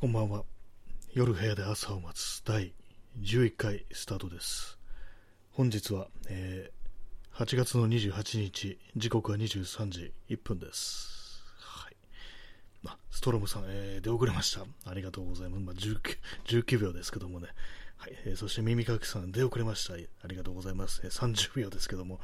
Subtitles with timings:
[0.00, 0.44] こんばんは。
[1.12, 2.72] 夜部屋で朝を待つ第
[3.20, 4.78] 11回スタートです。
[5.50, 11.42] 本日は、えー、8月の28日、時刻は23時1分です。
[11.58, 11.96] はい。
[12.86, 14.64] あ、ストロムさん、えー、出遅れました。
[14.88, 15.62] ありがとうございます。
[15.64, 17.48] まあ、19, 19秒ですけどもね。
[17.96, 18.12] はい。
[18.24, 19.94] えー、そして耳かきさん、出遅れました。
[19.94, 19.96] あ
[20.28, 21.00] りがとうございます。
[21.02, 22.20] えー、30秒ですけども。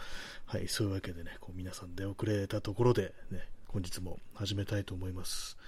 [0.46, 0.68] はい。
[0.68, 5.58] そういうわけでね、こう皆さん出遅れたところで、ね、本日も始めたいと思います。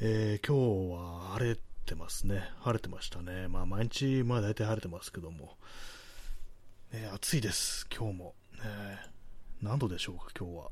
[0.00, 1.56] えー、今日は晴れ
[1.86, 2.42] てますね。
[2.62, 3.46] 晴れてましたね。
[3.46, 5.56] まあ毎日、まあ大体晴れてますけども。
[6.90, 8.34] えー、暑いです、今日も。
[8.60, 10.70] えー、何度でしょうか、今日は。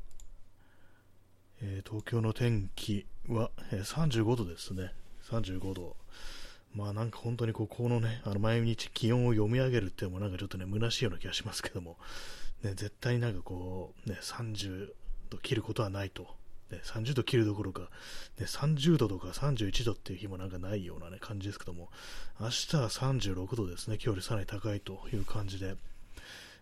[1.61, 4.93] えー、東京の天気は、えー、35度ですね。
[5.29, 5.95] 35度。
[6.75, 11.97] まあなんか本当にここのね、あの毎日気温を読み上げるっていうのもなんかちょっとね、虚しいような気がしますけども、
[12.61, 14.91] ね、絶対なんかこう、ね、30
[15.29, 16.27] 度切ることはないと
[16.71, 17.87] ね、30度切るどころか、ね、
[18.45, 21.89] 30度とか31度っていう日もなんかないような、ね、感じですけども、
[22.39, 25.75] 明日は36度ですね、今日よりさらに高いという感じで、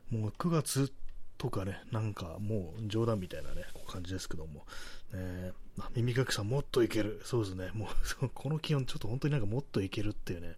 [0.09, 0.91] もう9月
[1.37, 4.65] とかね、なんかもう冗談みたいなね、感じですけども、
[5.13, 5.53] ね、
[5.95, 7.21] 耳かきさんもっといける。
[7.23, 7.71] そうですね。
[7.73, 7.87] も
[8.21, 10.55] う、 この気温ちょっと本当になんかもっといけるっていうね、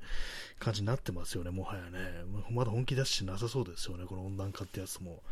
[0.60, 2.26] 感じになってますよね、もはやね。
[2.52, 5.24] まだ本気出しなさそうですよね、この温暖化ってやつも。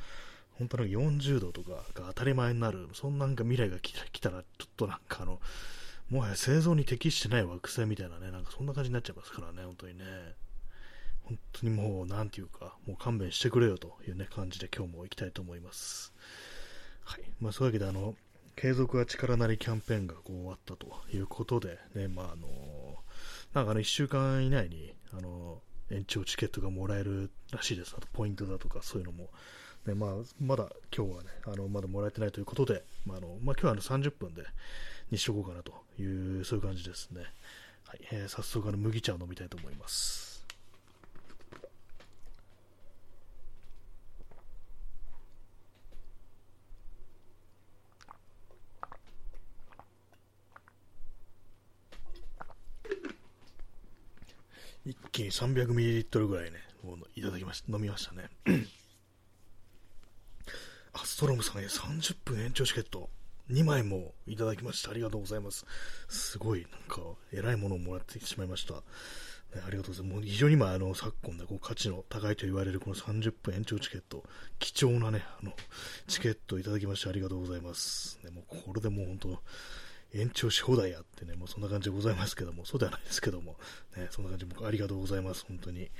[0.58, 5.40] 本当なんか40度とかが当たり前になる、そんなんか未来が来たら、ちょっとなんかあの、
[6.10, 10.04] もはや製造に適してない惑星みたいなね、なんかそんな感じになっちゃいますからね、本当にね。
[11.24, 16.14] 本当にもう、なんていうか、もう勘弁してくれよというね、感じで今日も行きたいと思います。
[17.06, 17.22] はい。
[17.40, 18.16] まあそういうわけで、あの、
[18.58, 22.48] 継続は力なりキャンペーンがこう終わったということで、ね、まああの、
[23.54, 27.94] なんかね、1週間以内に、あの、延長チケットがもらえるらしいです。
[27.98, 29.30] あとポイントだとかそういうのも
[29.86, 34.44] ねまあ、まだ今日はね、あのまだもらえてないということで、まあのまあ、今日はあの30分で
[35.10, 37.24] にしとこうかなという、そういう感じですね。
[37.88, 40.46] はいえー、早速あの麦茶を飲みたいと思います。
[54.86, 56.58] 一気に 300ml ぐらいね、
[57.16, 58.30] いただきました、飲みましたね。
[61.02, 63.10] アストロムさんへ30分延長チケット
[63.50, 64.92] 2枚もいただきました。
[64.92, 65.66] ありがとうございます。
[66.08, 67.02] すごい、なんか、
[67.34, 68.76] えらいものをもらってしまいました。
[68.76, 68.82] ね、
[69.66, 70.16] ありがとうございます。
[70.16, 74.24] もう非常に今、あの、昨今でこう価値の高いと言われるこの30分延長チケット、
[74.60, 75.54] 貴重なね、あの、
[76.08, 78.20] チケットいただきましてありがとうございます。
[78.24, 79.44] ね、もうこれでもう本当、
[80.14, 83.58] 延長し放題やってね、もうそんな感じでございますけども、そうではないですけども、
[83.98, 85.80] ね、そんな感じでありがとうございます、本当に。
[85.80, 85.92] ね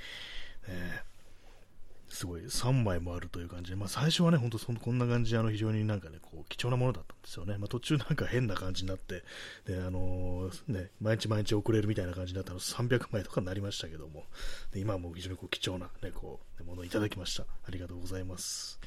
[2.12, 7.56] すごい3枚もあるという感じで、まあ、最初はね、本当そこんな感じであの非常になんかね、こう貴重なものだったんですよね。
[7.56, 9.24] まあ、途中なんか変な感じになって、
[9.66, 14.24] で、あのー、ね、毎日毎日送れるみたいな感じになったの300枚とかになりましたけども、
[14.72, 17.44] で今はもう非常にこう貴重なね、こう、ものをいただきました。
[17.44, 18.78] ありがとうございます。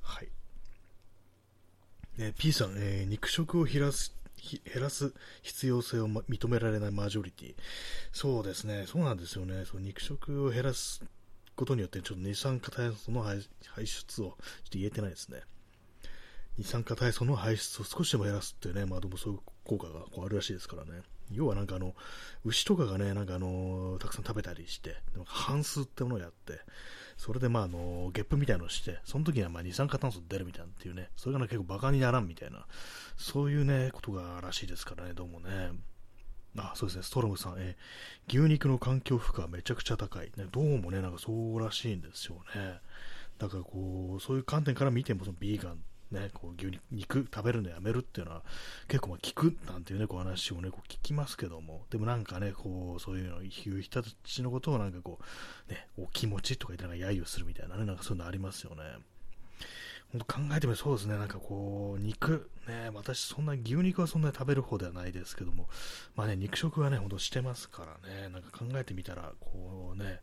[0.00, 0.28] はい。
[2.18, 4.14] ね、P さん、えー、肉食を減らす
[4.72, 7.54] 減らす必要性を、ま、認められないマジョリティ。
[8.12, 9.64] そうですね、そうなんですよね。
[9.64, 11.02] そう肉食を減らす
[11.56, 13.42] ことによって、ちょっと二酸化炭素の排
[13.86, 14.38] 出をちょっと
[14.72, 15.42] 言えてないですね。
[16.56, 21.02] 二酸化炭素の排出を少しでも減らすっていうね、まあでもそういう効果がこうあるらしいですからね。
[21.30, 21.94] 要はなんかあの、
[22.44, 26.60] 牛とかがね、なんかあの、たくさん食べたりして、半数ってものをやって、
[27.16, 32.66] それでまああの、ゲップみたいなのをして、その時にはまあ二酸化炭素出るみたいなっていうね、それが、ね、結構バカにならんみたいな、
[33.16, 35.70] そういうね、ことがらしいですからね、どうもね。
[36.56, 40.30] あ、そうですね、ストロムさん、えー、牛肉の環境負荷はめちゃくちゃ高い。
[40.36, 42.80] ね、どうもね、なんかそうらしいんですよね。
[43.38, 45.82] だからこう、そういう観点から見ても、そのビーガン、
[46.12, 48.42] ね、こう牛肉食べるのやめるっていうのは
[48.86, 55.18] 結構まあ聞くなんていうね、こう話をね、こう聞きますけども、でもなんかね、こう、そういうの言う人たちのことをなんかこ
[55.68, 58.82] う、ね、お気持ちとか言ってなんか揶揄するみたいなね、なんかそういうのありますよね。
[60.20, 65.68] 考えてみるそうですね、なんかこう、肉、ね、私、そんな牛肉はそんなに食べる方ではないですけども、
[66.14, 70.20] まあね、肉食はね、ほんとしてますからね、なんか考えてみたら、こうね、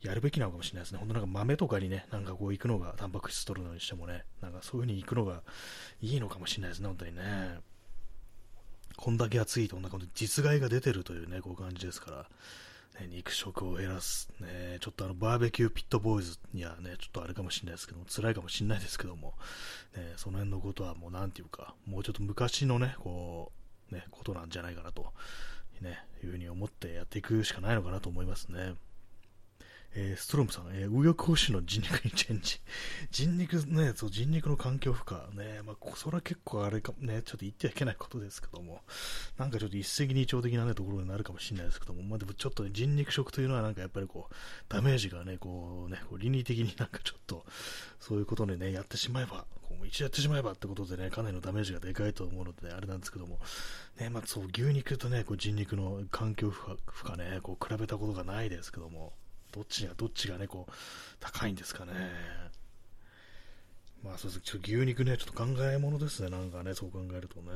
[0.00, 0.98] やるべきなのかもしれないですね。
[0.98, 5.42] 本当なんか豆とかにね、なんかこう行くのが、タンパク質取るのにしてもね、なんかそういう風に行くのが
[6.00, 7.58] いいのかもしれないですね、本当にね。
[8.96, 12.26] こんだけ暑いと、こんな感じ実害が出てるというね、こういう感じですから、
[13.00, 19.34] ね、肉食を減らす、ね、ちょっとあのバーベキューピットボーイズにはね、ちょっとあれかもしれないですけども、辛いかもしれないですけども、
[19.96, 23.52] ね、その辺のことはもうなんていうか、もうちょっと昔のね、こ
[23.90, 25.12] う、ね、ことなんじゃないかなと、
[25.80, 28.74] ね、いうふうに思ってやっていくしかないのかなと思いますね。
[29.96, 32.60] えー、ストロームさん、えー、右翼保守の人肉にチェンジ。
[33.12, 35.36] 人肉ね、そう、人肉の環境負荷。
[35.38, 38.82] ね、まあ、それは結構あれか、ね、ちょっと言ってはいけないことですけども、
[39.36, 44.34] なんかちょっと一石二鳥的なね、ところになるかもしれないですけども、まあでもちょっと、ね、人肉食というのはなんかやっぱりこう、
[44.68, 47.46] ダメージがね、こうね、こう倫理的に なんかちょっと、
[48.00, 53.38] そういうことでね、やってしまえば、こう一度やってしまえばってことでね、かなりのダメージがでかいと思うので、ね、あれなんですけども、
[54.00, 59.14] ね、まあそう、牛肉とね、こう人肉の環境負荷負荷ね、こう比べたことがないですけども、
[59.54, 60.72] どっちが、どっちがね、こう、
[61.20, 61.92] 高いんですかね。
[64.02, 67.50] まあそうですちょっと牛肉ね、ちょっと考えものですね、なんかね、そう考えるとね。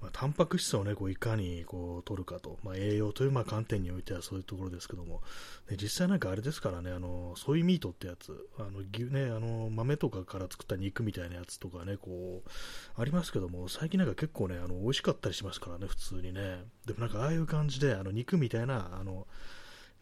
[0.00, 5.22] まあ、タンパク質をね、こういかにこう取るかと、まあ、栄養というまあ観点においてはそういうところですけども、
[5.68, 16.64] ね、実際なんかあれですからね、あのソイミートってやつ、あの牛ね、あの豆とかから作った肉みたいなやつとかね、こう、ありますけども、最近なんか結構ね、あの美味しかったりしますからね、普通にね。
[16.86, 19.26] でもなんかああいう感じで、あの肉みたいな、あの、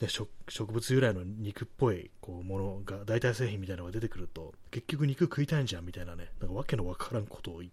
[0.00, 0.28] ね、植
[0.72, 6.28] 物由来の肉っぽいこうものが代替製品みたいなのが出てくると結局肉食いたいんじゃんみたいなね。
[6.38, 7.70] なんかわけのわからんことを言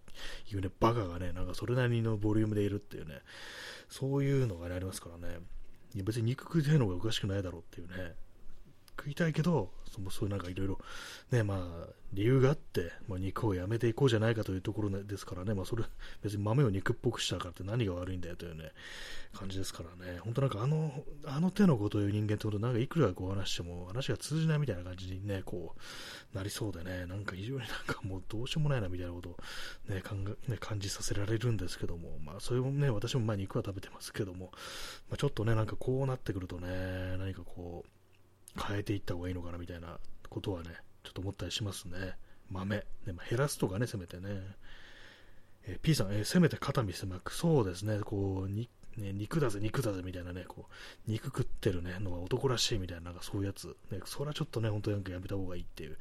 [0.59, 0.69] うね。
[0.79, 3.15] バカがねなんかそれなりのボリュームでいるっていうね。
[3.89, 5.39] そういうのが、ね、ありますからね。
[5.95, 8.15] いや別に肉食いたいのがおかしくないだろうっていうね。
[8.97, 10.79] 食いたいけど、そのそういうなんかいろいろ、
[11.31, 15.83] ね、まあ、理由があって、まあ、肉をやめていこうじゃないかというところですからね、まあ、それ、
[16.23, 18.71] 別に豆を肉っぽくしたからって何が悪いんだよというね、
[19.33, 25.75] 感じですからね、本当なんかあの、あの手のことを言う人間ってこと、なんかいくらこう話しても、話が通じないみたいな感じにね、こ
[26.33, 29.37] う、なりそうでね、なんか非常になんかもうどうしようもないなみたいなことを
[29.89, 30.15] ね、考
[30.47, 34.51] えね感じさせられるんですけども、まあ、それもね、私もまあ肉は食べてますけども、
[35.09, 37.89] まあ、ちょっとね、なんかこうなってくるとね、何かこう、
[38.59, 40.69] 変えていった方がいいのかなみたいなことはね、
[41.03, 42.15] ちょっと思ったりしますね。
[42.49, 42.77] 豆。
[42.77, 44.41] ねまあ、減らすとかね、せめてね。
[45.65, 53.75] えー、P さん、えー、せめて肩身狭く、そうですね、こう、にね、肉だぜ、肉だぜ、みたいなね、こう、肉食ってるね、のが男らしいみたいな、なんかそういうやつ。
[53.91, 55.97] ね、それはちょっとね、本当にやめた方がいいっていう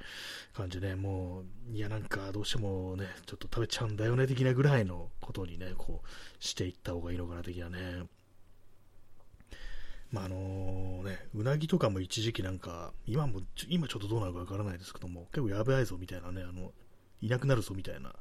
[0.53, 8.07] 感じね、もう、いや、なんか、どうしてもね、ちょっと食べちゃうんだよね、的なぐらいのことにね、こう、していった方がいいのかな、的なね。
[10.13, 16.73] まあ、あのね、うなぎとかも一時期なんか、今も、今ちょっとどうなるかわからないですけども、結構やばいぞみたいなね、あの、
[17.23, 18.13] いなくなるぞみたいな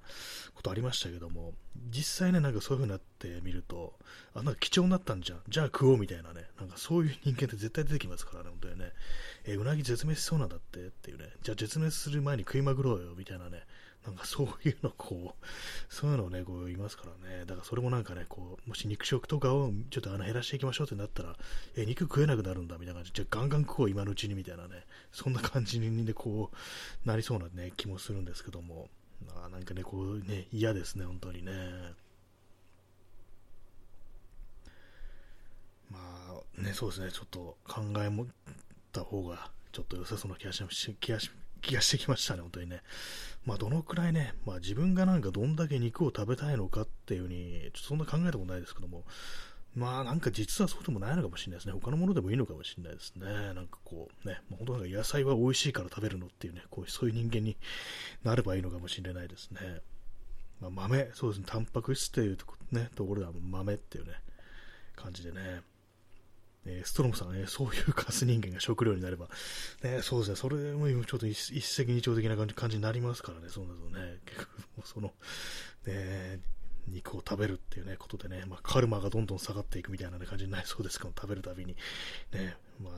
[0.53, 1.53] ことありましたけども、
[1.89, 3.93] 実際ね、なんかそういう風になってみると、
[4.33, 8.93] あ、なんか貴重になったんじゃん、じゃあ食おうみたいなね、なんかそういう人間って絶対出てきますからね、本当にね、
[9.45, 13.63] えうなぎ絶滅しそうなんだってっていうね、じゃあ絶滅する前に食いまぐろうよみたいなね、
[14.06, 15.45] なんかそういうのこう、
[15.94, 17.45] そういうのをね、こう言いますからね。
[17.45, 21.36] だからそれもなんかね、こう、もし肉食とかをちょっとあの減らしていきましょうってなったら、
[21.75, 28.89] え、肉食えなくなるんだみたいな感じ、じゃあガンガン食おう今のうちにみたいなね、そんな感じにね、こう、なりそうなね、気もするんですけども、
[29.36, 31.51] あなんかね、こうね、嫌ですね、本当にね。
[35.92, 36.00] ま
[36.57, 38.27] あ、ね、そうですね、ちょっと考えもっ
[38.92, 40.63] た方が、ちょっと良さそうな気がし
[41.00, 41.30] 気がし
[41.61, 42.81] 気がしてきましたね、本当にね。
[43.45, 49.03] まあ、どのくらいね、まあ、自分がなんかどんだけ肉を食べたいのかっていうふうに、ちょっとそんな考えたことないですけども、
[49.75, 51.73] まあなんか実はそうでもないのかもしれないですね。
[51.73, 53.25] 他のものでもいいのかもしれないですね。
[53.25, 57.55] なんかこうね、まあ、本当なんか野菜は美味しいから食べるのっていうね、こうそういう人間に
[58.23, 59.59] なればいいのかもしれないですね。
[60.59, 64.13] まあ、豆、そうですね、タンパク質っていうとこ,、ね、ところでは豆っていうね、
[64.95, 65.61] 感じでね。
[66.65, 69.27] えー、ストロムさん、えー、そういうカス人間が食料になれば、
[69.83, 74.47] ね、そうですね、それもちょっと一石二鳥的な感じ感じになりますからね、そうなるとね、結
[74.77, 75.13] 構、その、
[75.87, 76.39] ね、
[76.87, 81.00] 肉を食べるっていうね、ことでね、まあ、カルマがどんどん下がっていくみたいな、感じになりそうです。
[81.00, 81.75] けど、食べるたびに、
[82.31, 82.93] ね、まあ、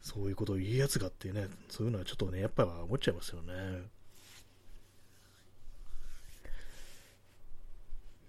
[0.00, 3.54] そういうことを言うやつがっていうね、そういうのはちょっとね、やっぱり思っちゃいますよね。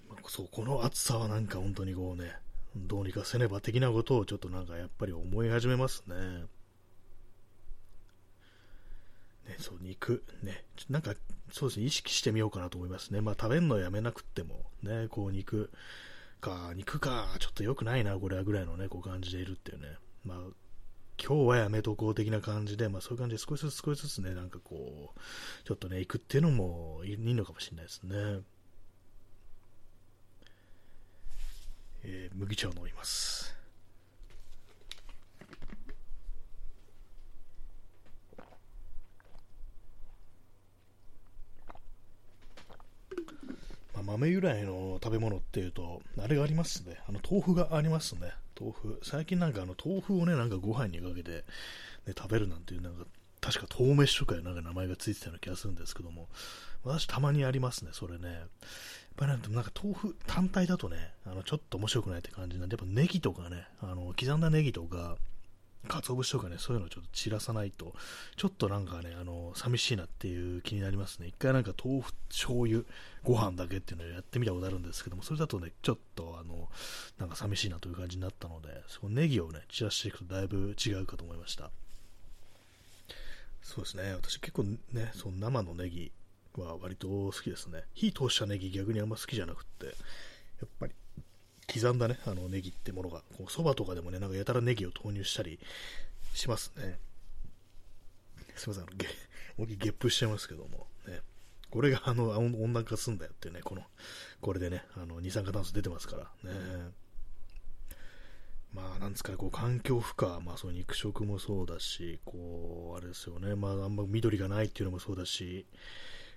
[0.09, 2.37] まあそう、この暑さはなんか本当にこうね、
[2.75, 6.15] どうにかせねば的なことをちょっとなんかやっぱり思い始めますね。
[9.47, 11.13] ね、そう、肉、ね、なんか、
[11.51, 13.21] そうですね、意識してみようかなと思いますね。
[13.21, 15.71] まあ、食べるのやめなくっても、ね、こう、肉
[16.41, 19.97] か、肉か、ちょっと良くないな、これはぐらいのね、こう感じでいるっていうね。
[20.23, 20.37] まあ、
[21.23, 25.19] 今日はやめとこう的な感じで、まあ、そういう感じで少しずつ少しずつね、なんかこう、
[25.63, 28.41] ちょっとね、行くっていうのもいいのかもしれないですね。
[32.07, 33.55] えー、麦茶を飲みます。
[43.95, 46.97] まあ、豆由来の食べ物っていうと、あれがありますね。
[47.09, 48.33] あの豆腐がありますね。
[48.59, 48.99] 豆腐。
[49.01, 51.43] 最近なんかあの豆腐をね、なんかご飯にかけて、ね、
[52.15, 53.05] 食べるなんていう、なんか
[53.45, 56.27] 確か豆飯とかなんか名前がついてたような気がするんですけども、
[56.83, 58.27] 私たまにありますね、それね。
[58.33, 58.47] やっ
[59.17, 65.17] ぱりなんか豆腐単体だとね、あのちょっと面白くないって感じなんで、やっぱネギとかね、あの刻んだネギとか、
[65.87, 67.93] 鰹節とかね、そういうのをちょっと散らさないと、
[68.35, 71.27] ちょっとなんかね、あの、寂しいなっていう気になりますね。
[71.27, 72.81] 一回なんか豆腐、醤油、
[73.23, 76.67] ご飯だけっていうのをやってみたことあるんですけども、それだとね、ちょっとあの、
[77.19, 81.69] なんか寂しいなという感じになったので、そのネギをね、散らしていくとだいぶ違うかと思いました。
[83.65, 86.11] そうですね、私結構ね、その生のネギ
[86.55, 87.85] は割と好きですね。
[87.95, 89.91] 火通したネギ逆にあんま好きじゃなくって、や
[90.67, 90.93] っぱり
[91.73, 95.59] 刻んだね、あのネギってものが、こう蕎麦とかでもね、なんかやたらネギを投入したり
[96.35, 96.99] しますね。
[98.55, 99.07] すいません、あのゲ
[99.77, 101.21] ゲップしちゃいますけども、ね。
[101.71, 103.83] これがあの温暖化すんだよっていうね、この、
[104.41, 106.91] これでね、あの二酸化炭素出てますからね。
[108.75, 115.65] まあ、なんですかね、こう環境負荷、まあ、そう肉食もそうだし、こう、あれですよね、まあ、あんま緑がないっていうのもそうだし、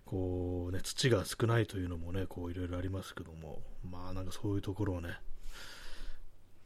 [0.07, 5.19] こうね、土が少ないというのもね、こういろいろありますけども、まあなんかそういうところをね、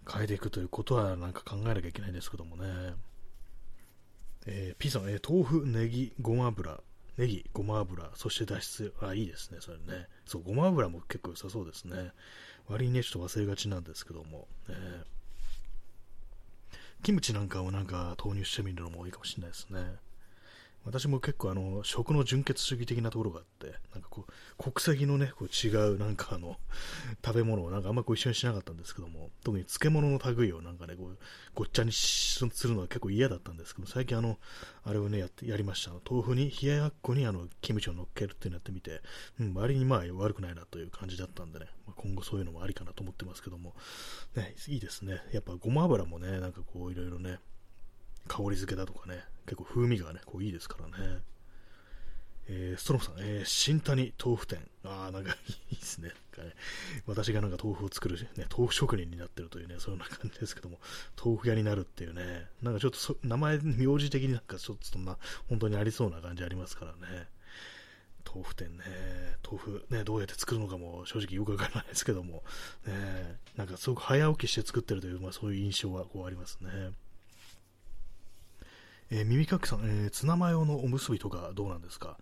[0.08, 2.94] 変えていくということはなんか考えなきゃいけないんですけどもね。
[4.46, 6.80] えー、P さん、えー、豆腐、ネギ、ごま油、
[7.16, 10.08] ネギ、ごま油、そして脱出、あ、いいですね、それね。
[10.26, 12.12] そう、ごま油も結構良さそうですね。
[12.68, 15.04] 割にね、ちょっと忘れがちなんですけども、えー、
[17.02, 19.80] キムチなんかをなんか投入してみるのもいいかもしれないですね。
[20.84, 26.56] 私も結構あの食の純血主義的なところがあって、なんかこう国籍のね、こう違うなんかあの
[27.24, 31.18] 食べ物をなんかあんまこう一緒にしなかったんですけども、特に漬物の類をなんかね、こう
[31.54, 34.38] ごっちゃにするのは結構嫌だったんですけど、最近あの、
[34.84, 35.92] あれをね、やってやりました。
[36.08, 39.02] 豆腐に冷ややっこにあのキムチを乗っけるっていうのやってみて、
[39.38, 43.74] うん、割にまあ悪くないなという感じだったんでね、ま、今後そういうのもありかなと思ってますけども、
[44.34, 45.22] ね、いいですね。
[45.32, 47.38] やっぱごま油もね、なんかこういろいろね、
[48.28, 51.20] 香り付けだとかね、結構風味がね、こういいですからね。
[52.48, 54.58] えー、ストロムさん、えー、新谷豆腐店。
[54.84, 56.08] ああ、なんかいいですね。
[56.36, 56.54] なんかね
[57.06, 60.78] 私がなんか豆腐を作る、ね、豆腐職人になってるというね、そんな感じですけども、
[61.22, 67.28] 豆腐屋になるっていうね、なんかちょっとそ名前、名字的になんかちょっとそんな、本当にありそうな感じありますからね。
[68.24, 68.84] 豆腐店ね、
[69.44, 72.42] 豆腐ね、どうやって作るのかも正直よくわからないですけども、
[72.86, 76.70] ね、なんかすごく早起きして作ってるという、まあそういう印象はこうありますね。
[79.14, 82.16] えー、耳かきさん、えー、ツナマヨのおむすびとかどうなんですか？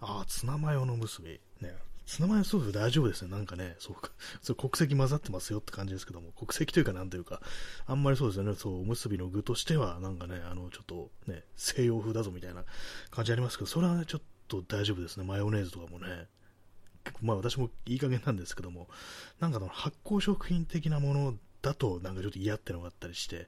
[0.00, 1.38] ああ、ツナマヨのおむすび。
[1.60, 1.74] ね、
[2.06, 3.30] ツナマヨソース大丈夫ですね。
[3.30, 7.42] なんかね、そうか、 そ国籍混ざってますよって感じですけども、国籍というかなんというか、
[7.84, 12.64] あんまりそうですよね、そう、おむすびの具としては、なんかね、あの、ちょっとね、西洋風だぞみたいな
[13.10, 15.24] 感じありますけど、それはね、ちょっと大丈夫ですね。
[15.24, 16.26] マヨネーズとかもね。
[17.20, 18.88] まあ私もいい加減なんですけども、
[19.38, 23.46] なんかの発酵食品的なものだとなんかちょっと嫌ってのがあったりして、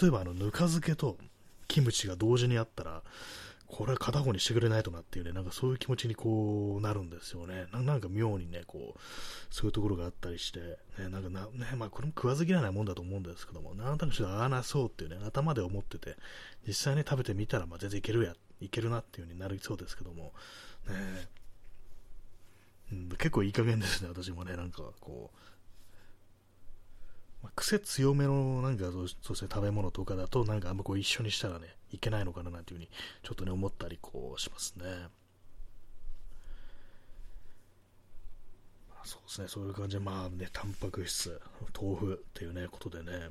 [0.00, 1.18] 例えばあのぬか漬けと
[1.68, 3.02] キムチが同時にあったら、
[3.66, 7.66] これは片方にしてくれないとなっていうね、なんかそういう気持ちにこうなるんですよね。
[7.72, 9.00] なんか妙にね、こう、
[9.50, 10.60] そういうところがあったりして、
[10.98, 16.16] ね、なんかな、ね、まあこれも食わず嫌いなもんだと思うんですけども、なんとなくちょっと合わなそうっていうね、頭で思ってて、
[16.66, 20.32] 実際ね、食べてみたら、まあ全然いけるや、いけるなっていう風になりそうですけども、
[20.88, 21.28] ね、
[22.92, 25.38] うん、結構いい加減ですね、私もね、なんかこう、
[27.46, 32.90] まあ、癖強めのなんかそうそうですね、食べ物とかだと、なんかあんまこう一緒にしたらね、いけないのかななんていうふうに、
[33.22, 34.84] ちょっとね、思ったりこうしますね。
[38.88, 41.40] まあ、そうですね、そういう感じで、まあね、タンパク質、
[41.80, 43.30] 豆腐っていうね、ことでね、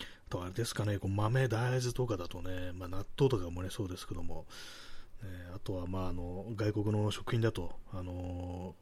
[0.00, 4.46] あとあれですかね、こう豆、大豆とかだとね、まあ、納豆とかもね、そうですけども、
[5.22, 8.74] え、あとは、まあ、あの外国の食品だと、あの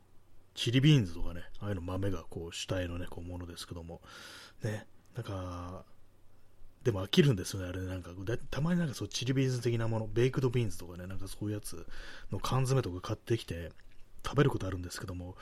[0.55, 4.01] チリビーンズとかね、ああいうの豆がこう主体のね、こうものですけども、
[4.63, 5.85] ね、なんか、
[6.85, 8.11] でも飽きるんですよね、あれ、なんか、
[8.51, 11.87] たまになんかそう、チリビーンズ的なもの、ベイクドビーンズとかね、なんかそういうやつ
[12.33, 13.73] の缶詰とか買ってきて、
[14.25, 15.35] 食べることあるんですけども、やっ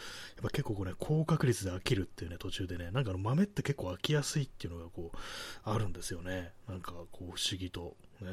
[0.43, 5.19] ぱ結構これ、高確率で飽きるっていうね、途中でね、なんかあの豆って結構飽きやすいっていうのがこう、
[5.65, 6.53] あるんですよね。
[6.69, 7.97] なんかこう、不思議と。
[8.21, 8.29] ね、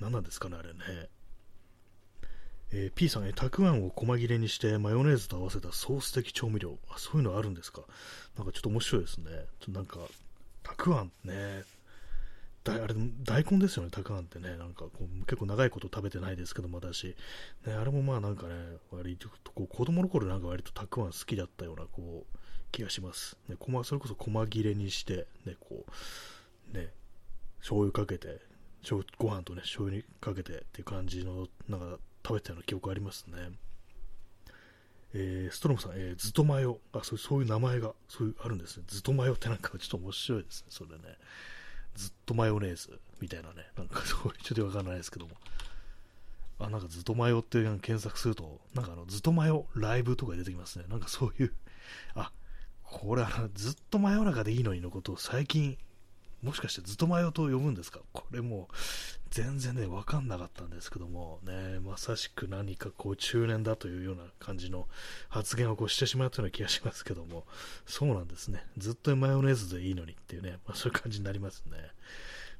[0.00, 1.08] 何なんですかね、あれね。
[2.72, 6.78] えー、P さん、えたくあんを細切れにしてマヨネーズと合わせたソース的調味料。
[6.88, 7.82] あそういうのあるんですか？
[8.36, 9.30] なんかちょっと面白いですね。
[9.58, 9.98] ちょなんか
[10.62, 11.64] たくあんね。
[12.62, 14.56] だあれ大根ですよねたくあんってね。
[14.56, 17.16] なんかこう結構長いこと食べてないですけども私、
[17.66, 18.54] ね、あれもまあなんかね
[18.92, 22.36] 割とこう子供の頃なんか割とたくあん好きだったようなこう
[22.70, 25.86] 気がします、ね、それこそ細切れにしてねこ
[26.72, 26.90] うね
[27.60, 28.40] 醤油かけて
[29.18, 33.50] ご飯とね醤油にかけてっていう感じのなんか食べたような記憶ありますね。
[35.12, 38.84] えー、ストロムさん、えー、ずっとマヨあそう、そういう名前が、そういう、あるんですね。
[38.86, 40.96] ずっとマヨってなんかちょっと面白いですね、それね。
[41.96, 45.32] ずっとマヨネーズみたいなね、なんかそういう、ちょっとわからないですけども。
[46.60, 50.84] あ、なんかずっとマヨって検索すると、なんかあの、ずっとマヨライブとか出てきますね。
[50.88, 51.54] なんかそういう、
[52.14, 52.30] あ、
[52.84, 55.76] これあの、ずっと真夜中でいいのにのことを最近
[56.42, 58.00] もしかしてずっとマヨと呼ぶんですか？
[58.12, 58.74] これもう、
[59.30, 64.88] 全然ね、わかんなかったんですけども、ね、まさしく何かこう、中年だというような感じの
[65.28, 67.44] 発言をこうしてしまったような気がしますけども、
[67.86, 68.64] そうなんですね。
[68.76, 71.76] ずっとマヨネーズでいいのにっていうね、まあ、そういう感じになりますね。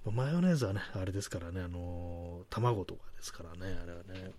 [0.04, 4.30] まあ、マヨネーズはね、あれですからね、あのー、卵とかですからね、あれはね。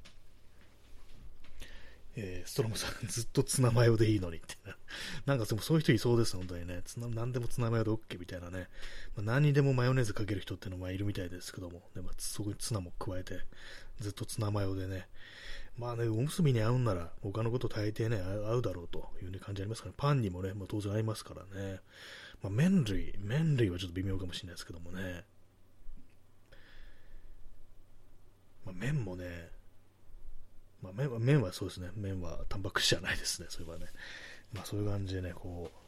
[2.15, 4.57] えー、ストロムさん、ずっとツナマヨでいいのにって
[5.25, 6.81] なんかそういう人いそうです、本当にね。
[6.83, 8.67] ツナ何でもツナマヨで OK みたいなね。
[9.15, 13.39] まあ、何にでもマヨネーズかける人っていうのはいるみたいですけども、でまあ、そこにツナも加えて、
[13.99, 15.07] ずっとツナマヨでね。
[15.77, 21.79] まあね、おむすびに合うんなら、他のこと大抵ね、合うだろうという、ね、感じありますから、ね、パンにもね、まあ、当然合いますからね。
[22.41, 25.23] まあ、麺類、麺類はちょっと微妙かもしれないですけどもね。
[28.65, 29.49] まあ、麺もね、
[30.81, 33.87] まあ、麺は、麺はそうですね、麺はタンパク質じゃないですね、そういえばね。
[34.53, 35.81] まあ、そういう感じでね、こう、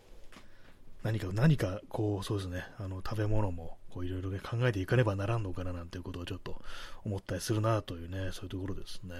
[1.03, 6.61] 何か、何か、こう、そうですね、あの、食べ物も、こう、いろいろね、考えていかねばならんのかな、なんていうことをちょっと
[7.03, 9.15] 思ったりするな、というね、そういうところですね。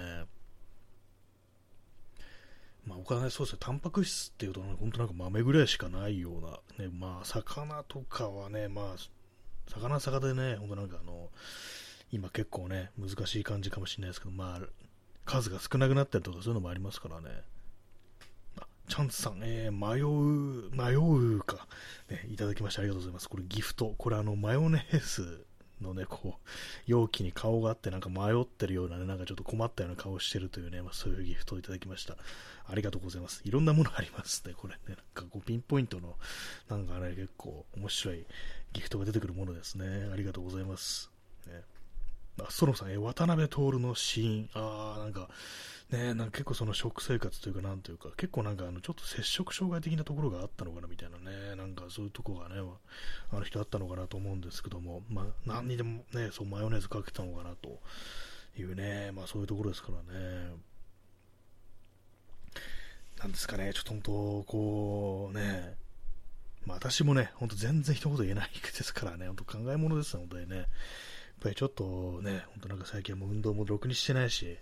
[2.86, 6.40] まあ、他ね、そうですね、タンパク質っていうと、ね、本当なんか豆ぐらいしかないよう
[6.80, 11.30] な、ね、まあ、魚とかはね、まあ、魚魚でね、本当なんかあの、
[12.12, 14.60] 今結構ね、難しい感じかもしれないですけど、まあ、
[15.24, 17.28] 数が少なくなったりとかそういうのもありますからね。
[18.86, 21.66] チャンツさん、えー、迷う、迷うか、
[22.10, 23.28] ね、いただきましてありがとうございます。
[23.30, 23.94] これギフト。
[23.96, 25.46] これあの、マヨネーズ
[25.80, 26.48] のね、こう、
[26.86, 32.16] 容器に顔があってなんか迷ってるようなね、なんかちょっと困ったような顔してるというね、まあ、そういうギフトをいただきました。
[32.66, 33.40] ありがとうございます。
[33.44, 34.80] いろんなものありますね、これね。
[34.88, 36.16] なんかこう、ピンポイントの、
[36.68, 38.26] なんかね、結構面白い
[38.74, 40.10] ギフトが出てくるものですね。
[40.12, 41.10] ありがとうございます。
[41.46, 41.73] ね
[42.40, 45.28] あ、ソロさん、え、渡辺徹のシーン、あー、なんか、
[45.90, 52.56] ね、なんか結構その食生活というか、なんというか、結構なんかあの、ちょっと摂食障害的なところがあったのかなみたいなね、なんかそういうとこがね、
[53.30, 57.78] あの人あったのかなと思うんですけども、まあ、何にでもね、そう、マヨネーズかけたのかなと
[58.58, 60.56] いうね、まあそういうところですからね。
[63.18, 64.12] なんですかね、ちょっと本当、
[64.44, 65.76] こうね、
[66.66, 70.66] まあ私もね、ほんと全然一言言えないですからね、本当考え物ですのでね、
[71.40, 74.58] ぱりちょっとね、ほんとなんか最近はもう運動もろくにしてないし、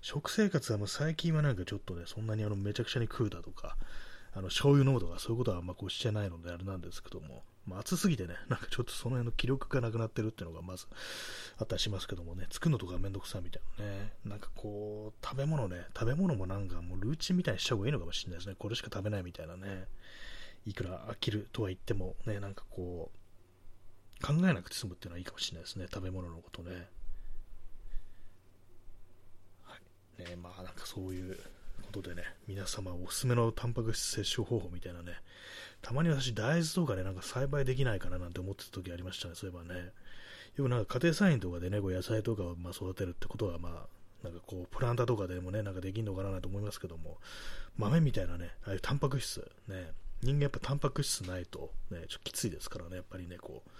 [0.00, 3.76] 食生活はもう最近はなんかちょっとね、そんなにあのめちゃくちゃに食うだとか、
[4.32, 10.86] あの醤油飲むとかそういうことはあんまこうしてないのであれなんですけども、まあ、暑すぎてね、なんかちょっとその辺の気力がなくなってるっていうのがまず
[11.58, 19.86] あったりしますけどもね、作るのとかめんどくさいみたいなね、なんかこう、食べ物ね、食べ物もなんかもうルーチンみたいにした方がいいのかもしれないですね、これしか食べないみたいなね、
[20.66, 23.18] いくら飽きるとは言ってもね、なんかこう、
[24.22, 26.88] 考えなくて済むっていうのはいいかもしれないですね、食べ物のことね。
[29.64, 29.76] は
[30.18, 30.22] い。
[30.22, 31.38] ね、まあなんかそういう
[31.82, 35.14] ことでね、皆様おすすめのタンパク質摂取方法みたいなね、
[35.82, 39.92] たまに私大豆とかね、なんか栽培できないかななんて思ってた時ありましたね、そういえばね。
[40.56, 43.72] よくなんか家庭菜園とかでね、こう野菜とかをま育てるってことはまあ、
[44.22, 47.18] なんかこう、プランターとかでもね、なんかできんのかなと思いますけども、
[47.76, 53.70] 豆みたいなね、ああいうタンパク質、ね、人間やっぱタンパク質ないと、ね、ちょっときついですからね、やっぱりね、こう、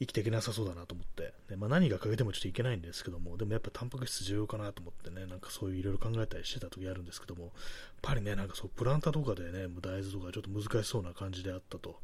[0.00, 7.52] 生きていけなさそうだなと思って、でまあ、何が欠けてもちょっといけないんですけども、でもやっぱタンパク質重要かなと思ってね、なんかそういういろいろ考えたりしてた時あるんですけども、やっ
[8.00, 12.00] ぱりね、なんかそう、プランターとかでね、大豆とかちょっと難しそうな感じであったと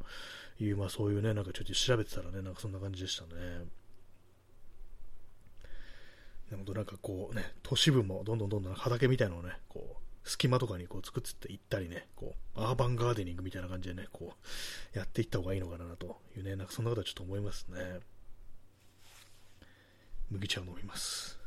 [0.59, 3.65] いう、まあそういうね、なんかちょっと調べてたらね、なんかそんな感じでしたね。
[6.51, 14.33] でもなんかこうね、都市部もどんどんどんどん畑みたいなのをね、こう、隙間とかにこう作っていったりね、こう、アーバンガーデニングみたいな感じでね、こ
[14.93, 17.99] う、やっていった方がいいのかなというね、なんかそんなことはちょっと思いますね。
[20.29, 21.39] 麦茶を飲みます。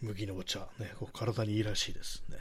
[0.00, 2.38] 麦のお茶、ね、こう体にいいらしいですね。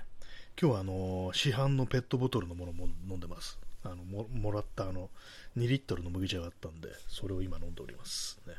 [0.59, 3.57] 今日はあの市販のペットボトルのものも飲んでます。
[3.83, 5.09] あのももらったあの
[5.57, 8.39] 2リットルの麦茶があったんで、それを今飲んでおります。
[8.47, 8.53] ね、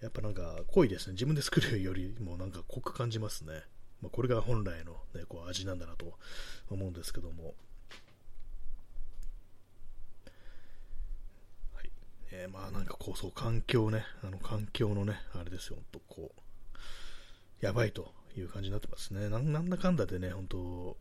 [0.00, 1.12] やっぱなんか濃いですね。
[1.12, 3.62] 自分で作るよりもなんか濃く感じますね。
[4.02, 6.18] まあ、これが本来の、ね、こう味なんだなと
[6.70, 7.54] 思うんですけども。
[11.74, 11.90] はい。
[12.32, 19.28] えー、まあなんかこう、そう、環境ね、あの環境のね、あれですよ、ほんとこう、やばいという感じになってますね。
[19.28, 20.96] なんだかんだでね、本当